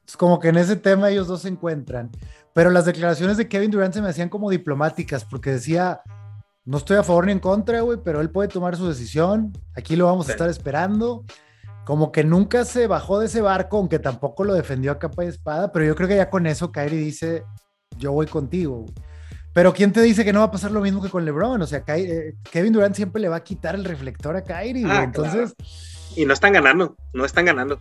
[0.06, 2.12] Es como que en ese tema ellos dos se encuentran.
[2.54, 6.02] Pero las declaraciones de Kevin Durant se me hacían como diplomáticas, porque decía
[6.66, 9.54] no estoy a favor ni en contra, güey, pero él puede tomar su decisión.
[9.78, 11.24] Aquí lo vamos a estar esperando.
[11.86, 15.30] Como que nunca se bajó de ese barco, aunque tampoco lo defendió a capa y
[15.30, 17.46] espada, pero yo creo que ya con eso Kyrie dice,
[17.98, 18.86] yo voy contigo.
[19.56, 21.62] Pero ¿quién te dice que no va a pasar lo mismo que con LeBron?
[21.62, 25.04] O sea, eh, Kevin Durant siempre le va a quitar el reflector a Kyrie, ah,
[25.06, 25.56] entonces...
[26.18, 27.80] Y no están ganando, no están ganando.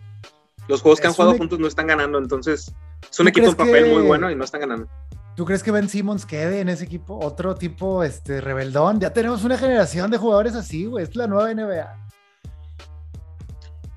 [0.69, 2.73] Los juegos que han jugado juntos no están ganando, entonces
[3.11, 4.87] es un equipo en papel muy bueno y no están ganando.
[5.35, 7.19] ¿Tú crees que Ben Simmons quede en ese equipo?
[7.21, 9.01] Otro tipo este, rebeldón.
[9.01, 11.03] Ya tenemos una generación de jugadores así, güey.
[11.03, 12.07] Es la nueva NBA.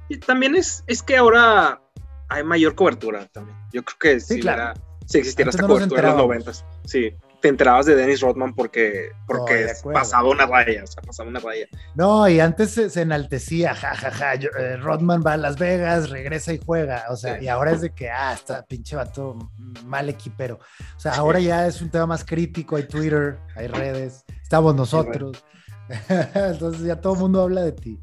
[0.09, 1.81] Y también es, es que ahora
[2.29, 3.57] hay mayor cobertura también.
[3.72, 4.74] Yo creo que sí, si, claro.
[5.07, 6.64] si existiera esta cobertura en los noventas.
[6.85, 11.41] Sí te enterabas de Dennis Rodman porque, porque pasaba una raya, o sea, pasaba una
[11.41, 11.66] raya.
[11.95, 16.53] No, y antes se, enaltecía, jajaja, ja, ja, eh, Rodman va a Las Vegas, regresa
[16.53, 19.39] y juega, o sea, y ahora es de que, ah, está pinche vato
[19.84, 20.59] mal equipero.
[20.97, 25.45] O sea, ahora ya es un tema más crítico, hay Twitter, hay redes, estamos nosotros.
[26.34, 28.01] Entonces ya todo el mundo habla de ti.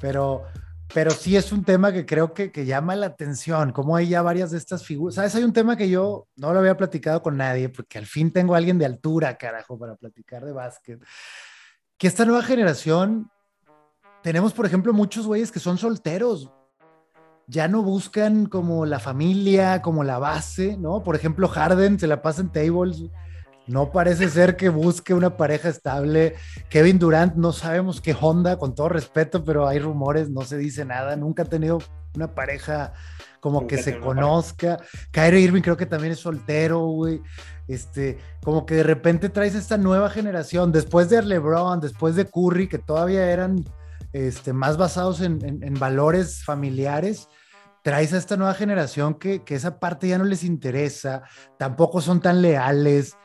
[0.00, 0.44] Pero,
[0.94, 4.22] pero sí es un tema que creo que, que, llama la atención, como hay ya
[4.22, 5.16] varias de estas figuras.
[5.16, 5.34] ¿Sabes?
[5.34, 8.54] Hay un tema que yo no lo había platicado con nadie, porque al fin tengo
[8.54, 11.00] a alguien de altura, carajo, para platicar de básquet.
[11.98, 13.30] Que esta nueva generación,
[14.22, 16.50] tenemos, por ejemplo, muchos güeyes que son solteros.
[17.48, 21.02] Ya no buscan como la familia, como la base, ¿no?
[21.02, 23.02] Por ejemplo, Harden se la pasa en tables
[23.66, 26.34] no parece ser que busque una pareja estable.
[26.68, 30.84] Kevin Durant, no sabemos qué Honda, con todo respeto, pero hay rumores, no se dice
[30.84, 31.16] nada.
[31.16, 31.78] Nunca ha tenido
[32.14, 32.92] una pareja
[33.40, 34.78] como que se conozca.
[35.10, 37.20] Kyrie Irving creo que también es soltero, güey.
[37.66, 42.68] Este, como que de repente traes esta nueva generación, después de LeBron, después de Curry,
[42.68, 43.64] que todavía eran
[44.12, 45.38] este, más basados en,
[45.78, 47.28] valores familiares
[47.82, 51.22] traes a esta nueva generación que, que, esa parte ya no les interesa,
[51.56, 53.16] tampoco son tan leales,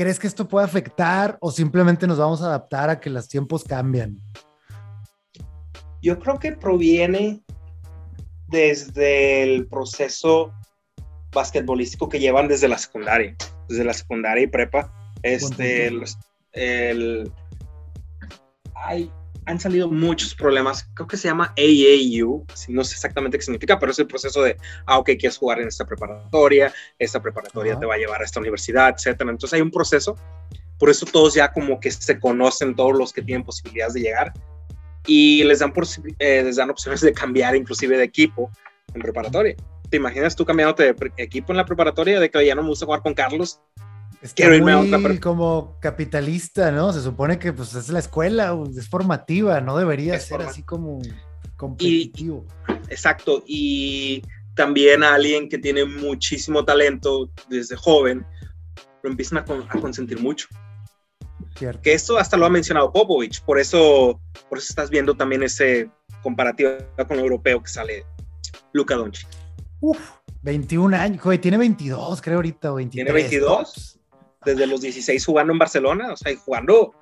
[0.00, 3.62] ¿Crees que esto puede afectar o simplemente nos vamos a adaptar a que los tiempos
[3.62, 4.16] cambian?
[6.00, 7.42] Yo creo que proviene
[8.48, 10.54] desde el proceso
[11.32, 13.36] basquetbolístico que llevan desde la secundaria,
[13.68, 14.90] desde la secundaria y prepa.
[15.22, 15.90] Este,
[16.52, 17.30] el,
[18.74, 19.12] hay,
[19.50, 20.88] han salido muchos problemas.
[20.94, 24.56] Creo que se llama AAU, no sé exactamente qué significa, pero es el proceso de,
[24.86, 28.40] ah, ok, quieres jugar en esta preparatoria, esta preparatoria te va a llevar a esta
[28.40, 29.30] universidad, etcétera.
[29.30, 30.16] Entonces hay un proceso.
[30.78, 34.32] Por eso todos ya como que se conocen todos los que tienen posibilidades de llegar
[35.06, 35.84] y les dan, por,
[36.18, 38.50] eh, les dan opciones de cambiar inclusive de equipo
[38.94, 39.56] en preparatoria.
[39.90, 42.86] ¿Te imaginas tú cambiándote de equipo en la preparatoria de que ya no me gusta
[42.86, 43.60] jugar con Carlos
[44.22, 46.92] es muy como capitalista, ¿no?
[46.92, 51.00] Se supone que pues es la escuela, es formativa, no debería ser así como
[51.56, 52.44] competitivo.
[52.88, 54.22] exacto, y
[54.54, 58.26] también a alguien que tiene muchísimo talento desde joven,
[59.02, 59.44] lo empiezan a,
[59.80, 60.48] consentir mucho.
[61.56, 61.80] Cierto.
[61.80, 65.90] Que esto hasta lo ha mencionado Popovich, por eso, por eso estás viendo también ese
[66.22, 66.72] comparativo
[67.08, 68.04] con el europeo que sale
[68.74, 69.28] Luca Doncic.
[69.80, 69.98] Uf,
[70.42, 73.06] 21 años, joder, tiene 22, creo ahorita, 23.
[73.06, 73.99] Tiene 22
[74.44, 76.94] desde los 16 jugando en Barcelona, o sea, jugando,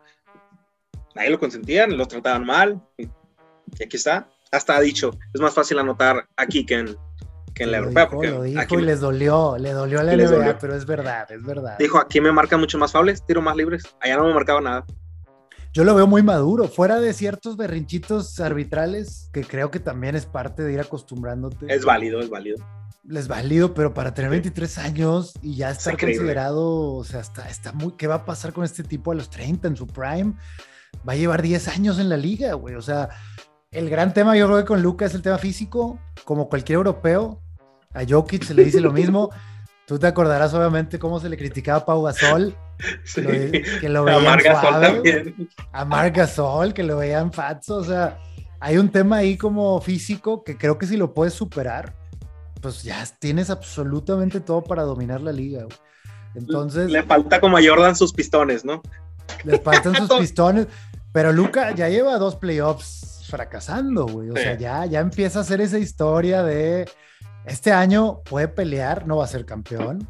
[1.14, 3.08] nadie lo consentían, lo trataban mal, y
[3.82, 6.96] aquí está, hasta ha dicho, es más fácil anotar aquí que en,
[7.54, 8.08] que en la europea.
[8.10, 11.76] lo dijo y les dolió, le dolió a la NBA, pero es verdad, es verdad.
[11.78, 14.86] Dijo, aquí me marca mucho más fables, tiro más libres, allá no me marcaba nada.
[15.72, 20.26] Yo lo veo muy maduro, fuera de ciertos berrinchitos arbitrales, que creo que también es
[20.26, 21.66] parte de ir acostumbrándote.
[21.72, 22.64] Es válido, es válido
[23.04, 27.72] les válido, pero para tener 23 años y ya estar considerado, o sea, está, está
[27.72, 30.34] muy, ¿qué va a pasar con este tipo a los 30 en su prime?
[31.06, 32.74] va a llevar 10 años en la liga, güey.
[32.74, 33.08] O sea,
[33.70, 37.40] el gran tema yo creo que con Luca es el tema físico, como cualquier europeo.
[37.92, 39.30] A Jokic se le dice lo mismo.
[39.88, 42.54] Tú te acordarás obviamente cómo se le criticaba a Pau Gasol.
[43.14, 45.48] Que lo veían a también.
[45.72, 47.76] A Margasol, que lo veían fatso.
[47.76, 48.18] O sea,
[48.60, 51.96] hay un tema ahí como físico que creo que si lo puedes superar,
[52.60, 55.64] pues ya tienes absolutamente todo para dominar la liga.
[56.34, 56.90] Entonces.
[56.90, 58.82] Le falta como a Jordan sus pistones, ¿no?
[59.44, 60.66] Le faltan sus pistones.
[61.12, 64.28] Pero Luca ya lleva dos playoffs fracasando, güey.
[64.28, 66.86] O sea, ya, ya empieza a hacer esa historia de
[67.46, 70.08] este año puede pelear, no va a ser campeón,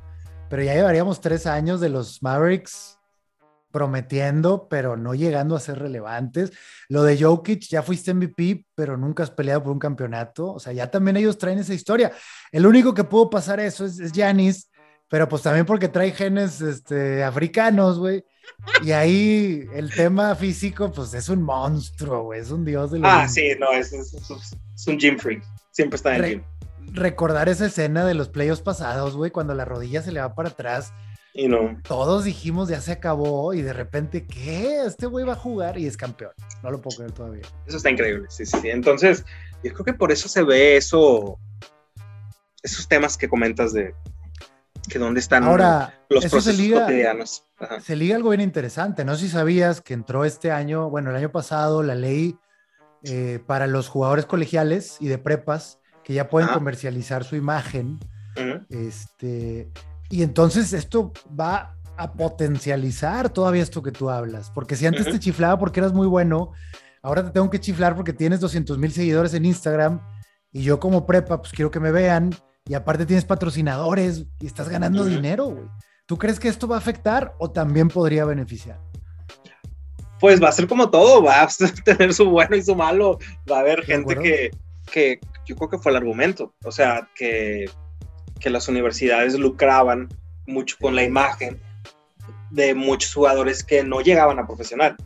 [0.49, 2.99] pero ya llevaríamos tres años de los Mavericks
[3.71, 6.53] prometiendo, pero no llegando a ser relevantes.
[6.89, 10.53] Lo de Jokic, ya fuiste MVP, pero nunca has peleado por un campeonato.
[10.53, 12.13] O sea, ya también ellos traen esa historia.
[12.51, 14.71] El único que pudo pasar eso es Giannis,
[15.09, 18.25] pero pues también porque trae genes este, africanos, güey.
[18.83, 23.29] Y ahí el tema físico, pues es un monstruo, güey, es un dios de Ah,
[23.29, 23.93] sí, no, es,
[24.87, 25.43] un gym freak.
[25.71, 26.58] Siempre está en el gym
[26.93, 30.51] recordar esa escena de los playoffs pasados, güey, cuando la rodilla se le va para
[30.51, 30.93] atrás.
[31.35, 31.81] Y no.
[31.87, 34.83] Todos dijimos, ya se acabó, y de repente, ¿qué?
[34.85, 36.33] Este güey va a jugar y es campeón.
[36.63, 37.43] No lo puedo creer todavía.
[37.67, 38.59] Eso está increíble, sí, sí.
[38.65, 39.25] Entonces,
[39.63, 41.39] yo creo que por eso se ve eso,
[42.63, 43.95] esos temas que comentas de
[44.89, 47.45] que dónde están Ahora, los procesos se liga, cotidianos.
[47.83, 49.05] Se liga algo bien interesante.
[49.05, 52.39] No sé si sabías que entró este año, bueno, el año pasado, la ley
[53.05, 55.79] eh, para los jugadores colegiales y de prepas
[56.09, 58.01] que ya pueden comercializar su imagen.
[58.71, 59.71] Este,
[60.09, 65.19] y entonces esto va a potencializar todavía esto que tú hablas, porque si antes te
[65.19, 66.53] chiflaba porque eras muy bueno,
[67.03, 70.01] ahora te tengo que chiflar porque tienes 200 mil seguidores en Instagram
[70.51, 72.35] y yo como prepa, pues quiero que me vean
[72.65, 75.69] y aparte tienes patrocinadores y estás ganando dinero, güey.
[76.07, 78.81] ¿Tú crees que esto va a afectar o también podría beneficiar?
[80.21, 81.49] Pues va a ser como todo, va a
[81.85, 83.19] tener su bueno y su malo,
[83.51, 84.51] va a haber gente que,
[84.91, 87.71] que yo creo que fue el argumento, o sea, que,
[88.39, 90.09] que las universidades lucraban
[90.47, 91.59] mucho con la imagen
[92.51, 94.97] de muchos jugadores que no llegaban a profesional.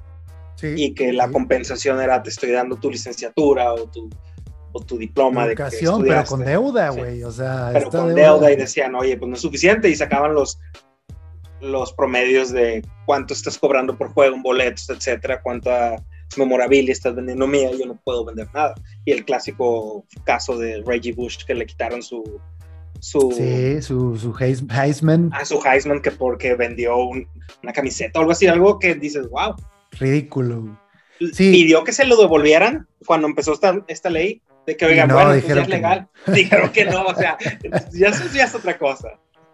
[0.63, 4.11] y que la compensación era te estoy dando tu licenciatura o tu,
[4.73, 8.53] o tu diploma de educación, pero con deuda, güey, o sea, pero con deuda.
[8.53, 10.59] y decían, oye, pues no es suficiente y sacaban los
[11.61, 16.03] los promedios de cuánto estás cobrando por juego en boletos, etcétera, cuánta
[16.39, 18.75] memorabilia estás vendiendo mía, yo no puedo vender nada.
[19.05, 22.41] Y el clásico caso de Reggie Bush que le quitaron su...
[23.01, 25.31] su sí, su, su Heisman.
[25.33, 29.55] Ah, su Heisman que porque vendió una camiseta o algo así, algo que dices, wow.
[29.99, 30.79] Ridículo.
[31.33, 31.53] Sí.
[31.53, 35.47] Pidió que se lo devolvieran cuando empezó esta, esta ley, de que, oigan, bueno, pues
[35.47, 36.09] ya es legal.
[36.27, 37.37] Dijeron que no, o sea,
[37.93, 39.09] ya, ya es otra cosa.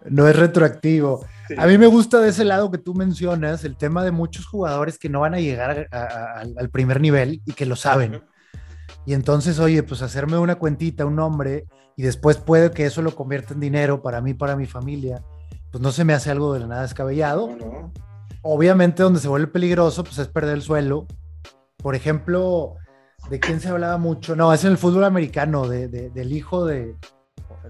[0.05, 1.25] No es retroactivo.
[1.57, 4.97] A mí me gusta de ese lado que tú mencionas el tema de muchos jugadores
[4.97, 8.21] que no van a llegar al primer nivel y que lo saben.
[9.05, 13.15] Y entonces, oye, pues hacerme una cuentita, un nombre, y después puede que eso lo
[13.15, 15.23] convierta en dinero para mí, para mi familia,
[15.71, 17.49] pues no se me hace algo de la nada descabellado.
[18.41, 21.07] Obviamente, donde se vuelve peligroso, pues es perder el suelo.
[21.77, 22.75] Por ejemplo,
[23.29, 24.35] ¿de quién se hablaba mucho?
[24.35, 26.95] No, es en el fútbol americano, del hijo de,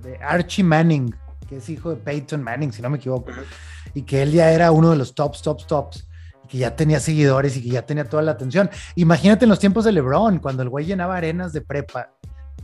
[0.02, 1.16] de Archie Manning
[1.50, 3.32] que es hijo de Peyton Manning, si no me equivoco,
[3.96, 6.08] y que él ya era uno de los tops, tops, tops,
[6.46, 8.70] y que ya tenía seguidores y que ya tenía toda la atención.
[8.96, 12.14] Imagínate en los tiempos de LeBron, cuando el güey llenaba arenas de prepa,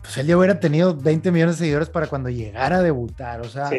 [0.02, 3.50] pues él ya hubiera tenido 20 millones de seguidores para cuando llegara a debutar, o
[3.50, 3.72] sea,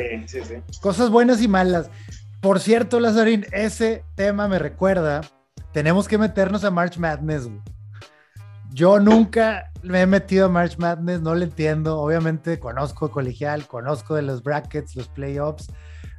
[0.80, 1.88] cosas buenas y malas.
[2.40, 5.20] Por cierto, Lazarín, ese tema me recuerda,
[5.72, 7.48] tenemos que meternos a March Madness.
[8.76, 11.98] Yo nunca me he metido a March Madness, no le entiendo.
[11.98, 15.68] Obviamente conozco colegial, conozco de los brackets, los playoffs,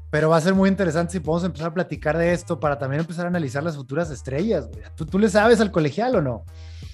[0.10, 3.02] pero va a ser muy interesante si podemos empezar a platicar de esto para también
[3.02, 4.68] empezar a analizar las futuras estrellas.
[4.96, 6.46] ¿Tú, ¿Tú, le sabes al colegial o no?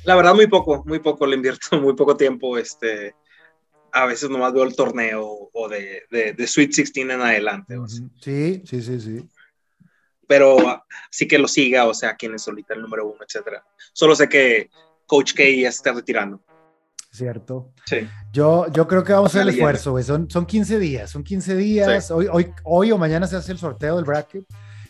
[0.03, 2.57] La verdad, muy poco, muy poco le invierto, muy poco tiempo.
[2.57, 3.16] Este,
[3.93, 7.78] a veces nomás veo el torneo o de, de, Sweet 16 en adelante.
[8.20, 9.30] Sí, sí, sí, sí.
[10.28, 10.57] Pero
[11.09, 13.66] sí que lo siga, o sea, quién es ahorita el número uno, etcétera.
[13.93, 14.70] Solo sé que
[15.14, 16.41] Coach K ya se está retirando.
[17.11, 17.72] ¿cierto?
[17.86, 18.09] Sí.
[18.32, 20.03] Yo, yo creo que vamos a hacer el esfuerzo, güey.
[20.03, 22.09] Son, son 15 días, son 15 días.
[22.09, 24.43] Hoy, hoy, hoy o mañana se hace el sorteo del bracket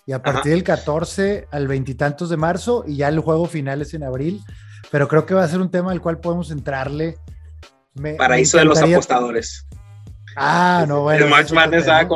[0.05, 3.93] y a partir del 14 al veintitantos de marzo y ya el juego final es
[3.93, 4.39] en abril.
[4.89, 7.17] Pero creo que va a ser un tema al cual podemos entrarle.
[8.17, 9.67] Paraíso de los apostadores.
[10.37, 11.25] Ah, no, bueno.
[11.25, 12.07] El March Madness, ¿ah?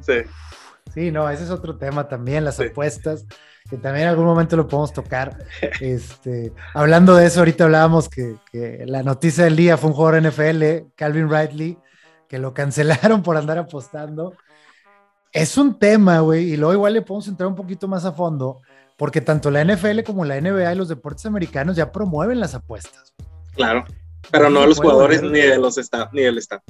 [0.00, 0.14] Sí.
[0.92, 3.24] sí, no, ese es otro tema también, las apuestas
[3.68, 5.38] que también en algún momento lo podemos tocar.
[5.80, 8.36] Este, hablando de eso, ahorita hablábamos que,
[8.86, 11.78] la noticia del día fue un jugador NFL, Calvin Ridley,
[12.28, 14.34] que lo cancelaron por andar apostando.
[15.32, 18.60] Es un tema, güey, y luego igual le podemos entrar un poquito más a fondo,
[18.96, 23.14] porque tanto la NFL como la NBA y los deportes americanos ya promueven las apuestas.
[23.54, 23.84] Claro,
[24.30, 26.62] pero no, los jugadores ni de los staff, ni del staff.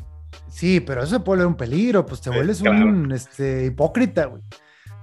[0.48, 4.42] Sí, pero eso se puede volver un peligro, pues te vuelves un este, hipócrita, güey.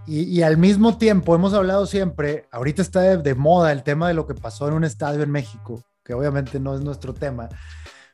[0.07, 4.25] Y, al mismo tiempo, hemos hablado siempre, ahorita está de, moda el tema de lo
[4.25, 7.49] que pasó en un estadio en México, que obviamente no es nuestro tema,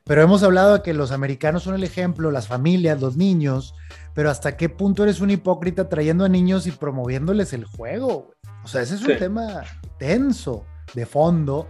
[0.03, 3.73] pero hemos hablado de que los americanos son el ejemplo, las familias, los niños,
[4.13, 8.31] pero hasta qué punto eres un hipócrita trayendo a niños y promoviéndoles el juego.
[8.63, 9.63] O sea, ese es un tema
[9.97, 11.67] tenso, de fondo,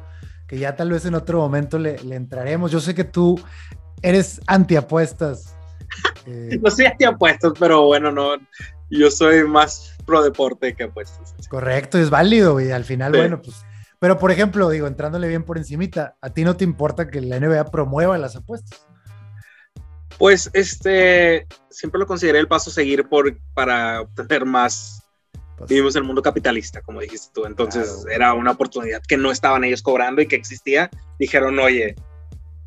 [0.48, 2.72] que ya tal vez en otro momento le, entraremos.
[2.72, 3.40] Yo sé que tú
[4.02, 5.56] eres antiapuestas.
[6.26, 6.58] Eh...
[6.62, 8.34] No soy antiapuestas, pero bueno, no,
[8.90, 11.36] yo soy más pro deporte que apuestas.
[11.50, 13.64] Correcto, es válido y al final, bueno, pues,
[14.00, 17.40] pero por ejemplo, digo, entrándole bien por encimita, ¿a ti no te importa que la
[17.40, 18.88] NBA promueva las apuestas?
[20.18, 25.04] Pues este, siempre lo consideré el paso a seguir por, para obtener más.
[25.58, 29.32] Pues vivimos en el mundo capitalista, como dijiste tú, entonces era una oportunidad que no
[29.32, 30.90] estaban ellos cobrando y que existía.
[31.20, 31.96] Dijeron, oye,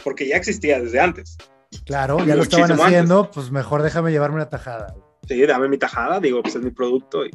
[0.02, 1.38] porque ya existía desde antes.
[1.86, 4.94] Claro, ya lo estaban haciendo, pues mejor déjame llevarme una tajada
[5.30, 7.24] sí, dame mi tajada, digo, pues es mi producto.
[7.24, 7.30] Y,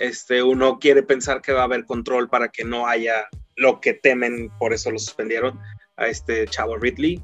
[0.00, 3.94] este, uno quiere pensar que va a haber control para que no haya lo que
[3.94, 5.58] temen, por eso lo suspendieron
[5.96, 7.22] a este chavo Ridley.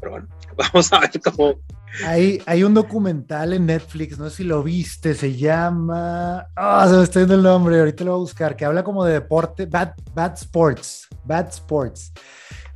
[0.00, 1.60] Pero bueno, vamos a ver cómo.
[2.06, 6.46] Hay, hay un documental en Netflix, no sé si lo viste, se llama.
[6.56, 9.04] Ah, se me está yendo el nombre, ahorita lo voy a buscar, que habla como
[9.04, 12.12] de deporte, Bad, bad Sports, Bad Sports.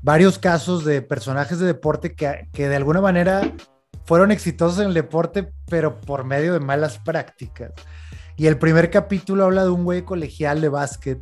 [0.02, 3.54] Varios casos de personajes de deporte que, que de alguna manera
[4.10, 7.70] fueron exitosos en el deporte, pero por medio de malas prácticas.
[8.36, 11.20] Y el primer capítulo habla de un güey colegial de básquet,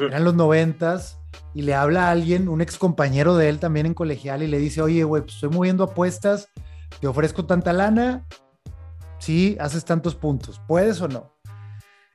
[0.00, 1.18] eran los noventas,
[1.52, 4.58] y le habla a alguien, un ex compañero de él también en colegial, y le
[4.58, 6.48] dice, oye, güey, pues estoy moviendo apuestas,
[6.98, 8.24] te ofrezco tanta lana,
[9.18, 11.34] sí, haces tantos puntos, ¿puedes o no?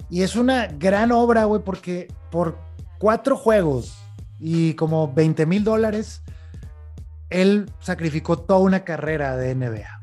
[0.10, 2.58] Y es una gran obra, güey, porque por
[2.98, 3.96] cuatro juegos
[4.40, 6.24] y como 20 mil dólares,
[7.34, 10.02] él sacrificó toda una carrera de NBA.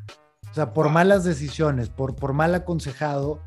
[0.51, 3.41] O sea, por malas decisiones, por, por mal aconsejado,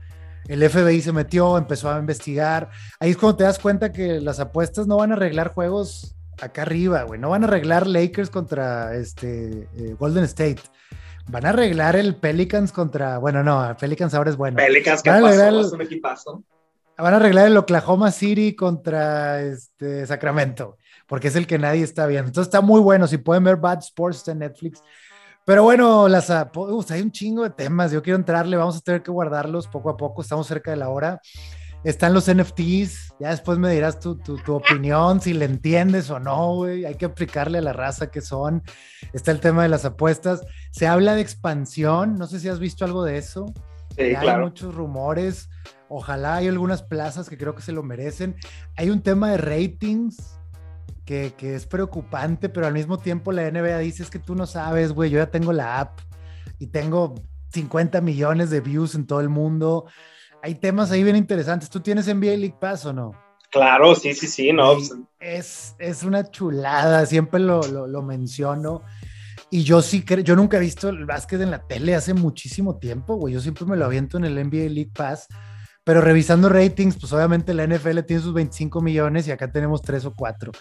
[0.47, 2.69] el FBI se metió, empezó a investigar.
[2.99, 6.61] Ahí es cuando te das cuenta que las apuestas no van a arreglar juegos acá
[6.61, 7.19] arriba, güey.
[7.19, 10.61] No van a arreglar Lakers contra este, eh, Golden State.
[11.27, 13.17] Van a arreglar el Pelicans contra.
[13.17, 14.57] Bueno, no, Pelicans ahora es bueno.
[14.57, 15.61] Pelicans, ¿qué pasó?
[15.61, 16.43] Es un equipazo.
[16.97, 20.77] Van a arreglar el Oklahoma City contra este, Sacramento
[21.13, 22.29] porque es el que nadie está viendo.
[22.29, 24.81] Entonces está muy bueno, si pueden ver Bad Sports en Netflix.
[25.45, 29.11] Pero bueno, las, hay un chingo de temas, yo quiero entrarle, vamos a tener que
[29.11, 31.21] guardarlos poco a poco, estamos cerca de la hora.
[31.83, 36.55] Están los NFTs, ya después me dirás tu, tu, opinión, si le entiendes o no,
[36.55, 36.83] güey.
[36.83, 38.63] Hay que aplicarle a la raza que son.
[39.13, 40.41] Está el tema de las apuestas.
[40.71, 43.53] Se habla de expansión, no sé si has visto algo de eso.
[43.95, 45.47] Sí, Hay muchos rumores.
[45.89, 48.35] Ojalá hay algunas plazas que creo que se lo merecen.
[48.77, 50.39] Hay un tema de ratings
[51.05, 54.93] que, es preocupante, pero al mismo tiempo la NBA dice es que tú no sabes,
[54.93, 55.99] güey, yo ya tengo la app
[56.59, 57.15] y tengo
[57.51, 59.85] 50 millones de views en todo el mundo.
[60.41, 61.69] Hay temas ahí bien interesantes.
[61.69, 63.11] ¿Tú tienes NBA League Pass o no?
[63.51, 64.73] Claro, sí, sí, sí, no.
[64.73, 68.81] Pues, es, es una chulada, siempre lo, lo, menciono.
[69.51, 72.79] Y yo sí creo, yo nunca he visto el básquet en la tele hace muchísimo
[72.79, 73.35] tiempo, güey.
[73.35, 75.27] Yo siempre me lo aviento en el NBA League Pass
[75.83, 80.05] pero revisando ratings, pues obviamente la NFL tiene sus 25 millones y acá tenemos 3
[80.05, 80.51] o 4.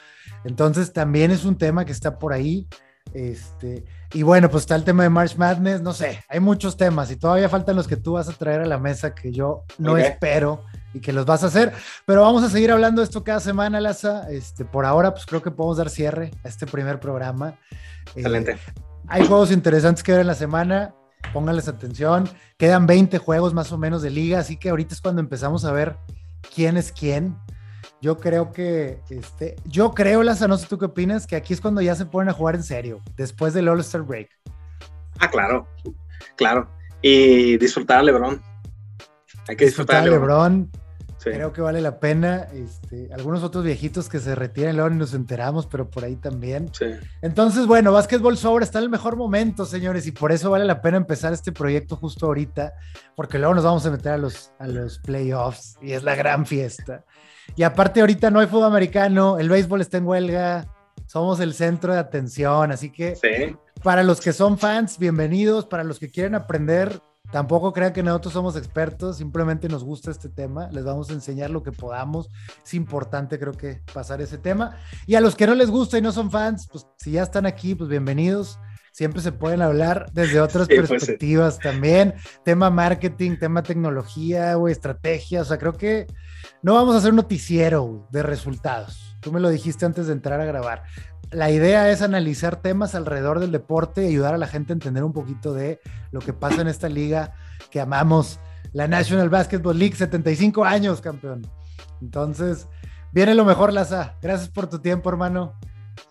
[0.45, 2.67] Entonces también es un tema que está por ahí.
[3.15, 7.11] Este, y bueno, pues está el tema de March Madness, no sé, hay muchos temas
[7.11, 9.99] y todavía faltan los que tú vas a traer a la mesa que yo no
[9.99, 10.65] espero
[10.95, 11.73] y que los vas a hacer,
[12.07, 14.31] pero vamos a seguir hablando de esto cada semana, Laza.
[14.31, 17.59] Este, por ahora, pues creo que podemos dar cierre a este primer programa.
[18.15, 18.57] Excelente.
[19.09, 20.95] hay juegos interesantes que ver en la semana
[21.33, 22.29] pónganles atención.
[22.59, 25.73] Quedan 20 juegos más o menos de liga, así que ahorita es cuando empezamos a
[25.73, 25.97] ver
[26.55, 27.37] quién es quién.
[28.01, 31.61] Yo creo que, este, yo creo, Laza, no sé tú qué opinas, que aquí es
[31.61, 34.29] cuando ya se ponen a jugar en serio, después del All-Star Break.
[35.21, 35.69] Ah, claro,
[36.37, 36.69] claro.
[37.01, 38.43] Y disfrutar a LeBron.
[39.49, 40.71] Hay que disfrutar, a LeBron.
[41.31, 42.49] Creo que vale la pena.
[42.53, 46.71] Este, algunos otros viejitos que se retiran luego nos enteramos, pero por ahí también.
[47.21, 50.81] Entonces, bueno, Básquetbol Sobre está en el mejor momento, señores, y por eso vale la
[50.81, 52.75] pena empezar este proyecto justo ahorita,
[53.15, 56.47] porque luego nos vamos a meter a los, a los playoffs y es la gran
[56.47, 57.05] fiesta.
[57.57, 60.67] Y aparte, ahorita no hay fútbol americano, el béisbol está en huelga,
[61.07, 63.17] somos el centro de atención, así que
[63.83, 67.01] para los que son fans, bienvenidos, para los que quieren aprender
[67.33, 71.49] Tampoco crean que nosotros somos expertos, simplemente nos gusta este tema, les vamos a enseñar
[71.49, 72.31] lo que podamos.
[72.63, 74.77] Es importante creo que pasar ese tema.
[75.07, 77.47] Y a los que no les gusta y no son fans, pues si ya están
[77.47, 78.59] aquí, pues bienvenidos.
[78.93, 82.13] siempre se pueden hablar desde otras pues perspectivas también.
[82.45, 85.41] Tema marketing, tema tecnología, güey, estrategia.
[85.41, 86.07] O sea, creo que
[86.63, 89.17] no vamos a hacer un noticiero de resultados.
[89.23, 90.83] Tú me lo dijiste antes de entrar a grabar.
[91.33, 95.03] La idea es analizar temas alrededor del deporte y ayudar a la gente a entender
[95.03, 95.81] un poquito de
[96.11, 97.33] lo que pasa en esta liga
[97.71, 98.39] que amamos,
[98.75, 101.47] la National Basketball League, 75 años, campeón.
[102.03, 102.69] Entonces,
[103.13, 104.17] viene lo mejor, Laza.
[104.21, 105.59] Gracias por tu tiempo, hermano.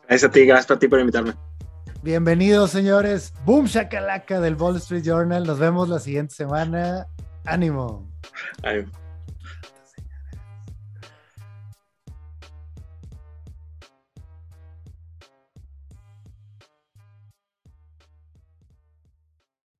[0.07, 1.33] Gracias a ti, gracias a ti por invitarme.
[2.01, 3.31] Bienvenidos, señores.
[3.45, 5.45] Boom Shakalaka del Wall Street Journal.
[5.45, 7.05] Nos vemos la siguiente semana.
[7.45, 8.09] Ánimo.
[8.63, 8.89] Ánimo.